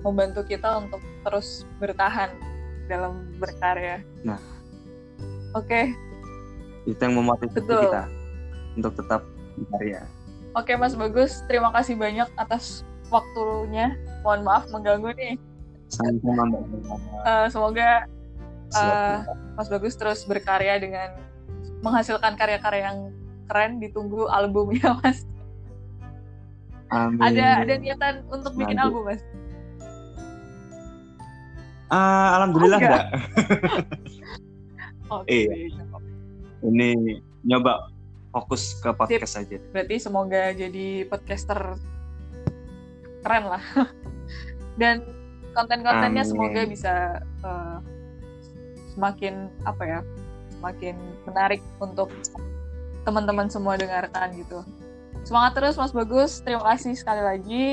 [0.01, 2.31] membantu kita untuk terus bertahan
[2.87, 4.07] dalam berkarya.
[4.23, 4.39] Nah,
[5.59, 5.67] oke.
[5.67, 5.91] Okay.
[6.87, 7.91] Itu yang memotivasi Betul.
[7.91, 8.16] kita
[8.77, 9.25] untuk tetap
[9.57, 10.05] berkarya.
[10.57, 13.97] Oke, Mas Bagus, terima kasih banyak atas waktunya.
[14.25, 15.35] Mohon maaf mengganggu nih.
[15.93, 16.63] Sama-sama, Mbak.
[17.23, 18.09] Uh, semoga
[18.73, 19.17] uh,
[19.55, 21.13] Mas Bagus terus berkarya dengan
[21.85, 22.99] menghasilkan karya-karya yang
[23.49, 23.79] keren.
[23.85, 25.29] Ditunggu albumnya, Mas.
[26.89, 27.21] Amin.
[27.21, 28.89] Ada ada niatan untuk bikin Nanti.
[28.89, 29.23] album, Mas?
[31.87, 33.05] Uh, alhamdulillah oh, enggak.
[33.13, 33.85] enggak.
[35.07, 35.45] okay.
[35.47, 35.55] Iya.
[36.67, 36.89] Ini
[37.47, 37.96] nyoba
[38.37, 39.49] fokus ke podcast Sip.
[39.49, 39.57] aja.
[39.73, 41.81] Berarti semoga jadi podcaster
[43.25, 43.65] keren lah.
[44.81, 45.01] Dan
[45.57, 47.81] konten-kontennya semoga bisa uh,
[48.93, 50.01] semakin apa ya?
[50.53, 52.13] Semakin menarik untuk
[53.09, 54.61] teman-teman semua dengarkan gitu.
[55.25, 56.45] Semangat terus Mas Bagus.
[56.45, 57.65] Terima kasih sekali lagi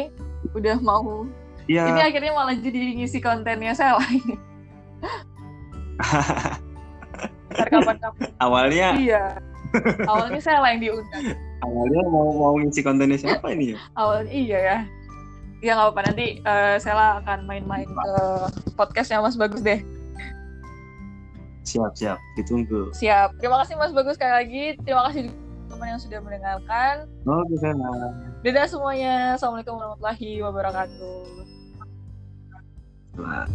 [0.56, 1.28] udah mau.
[1.68, 1.92] Ya.
[1.92, 4.40] Ini akhirnya malah jadi ngisi kontennya saya lagi.
[7.54, 8.30] kapan-kapan.
[8.40, 8.90] Awalnya.
[8.96, 9.24] Iya.
[10.10, 11.24] Awalnya saya lah yang diundang.
[11.66, 13.78] Awalnya mau mau ngisi kontennya siapa ini ya?
[13.98, 14.78] Awalnya iya ya.
[15.64, 18.14] Ya nggak apa-apa nanti uh, Sela akan main-main ke
[18.76, 19.80] podcastnya Mas Bagus deh.
[21.64, 22.92] Siap siap, ditunggu.
[22.92, 23.40] Siap.
[23.40, 24.66] Terima kasih Mas Bagus sekali lagi.
[24.84, 25.32] Terima kasih
[25.72, 27.08] teman yang sudah mendengarkan.
[27.24, 27.90] Oke, sana.
[28.44, 29.40] Dadah semuanya.
[29.40, 31.20] Assalamualaikum warahmatullahi wabarakatuh.
[33.24, 33.48] Nah.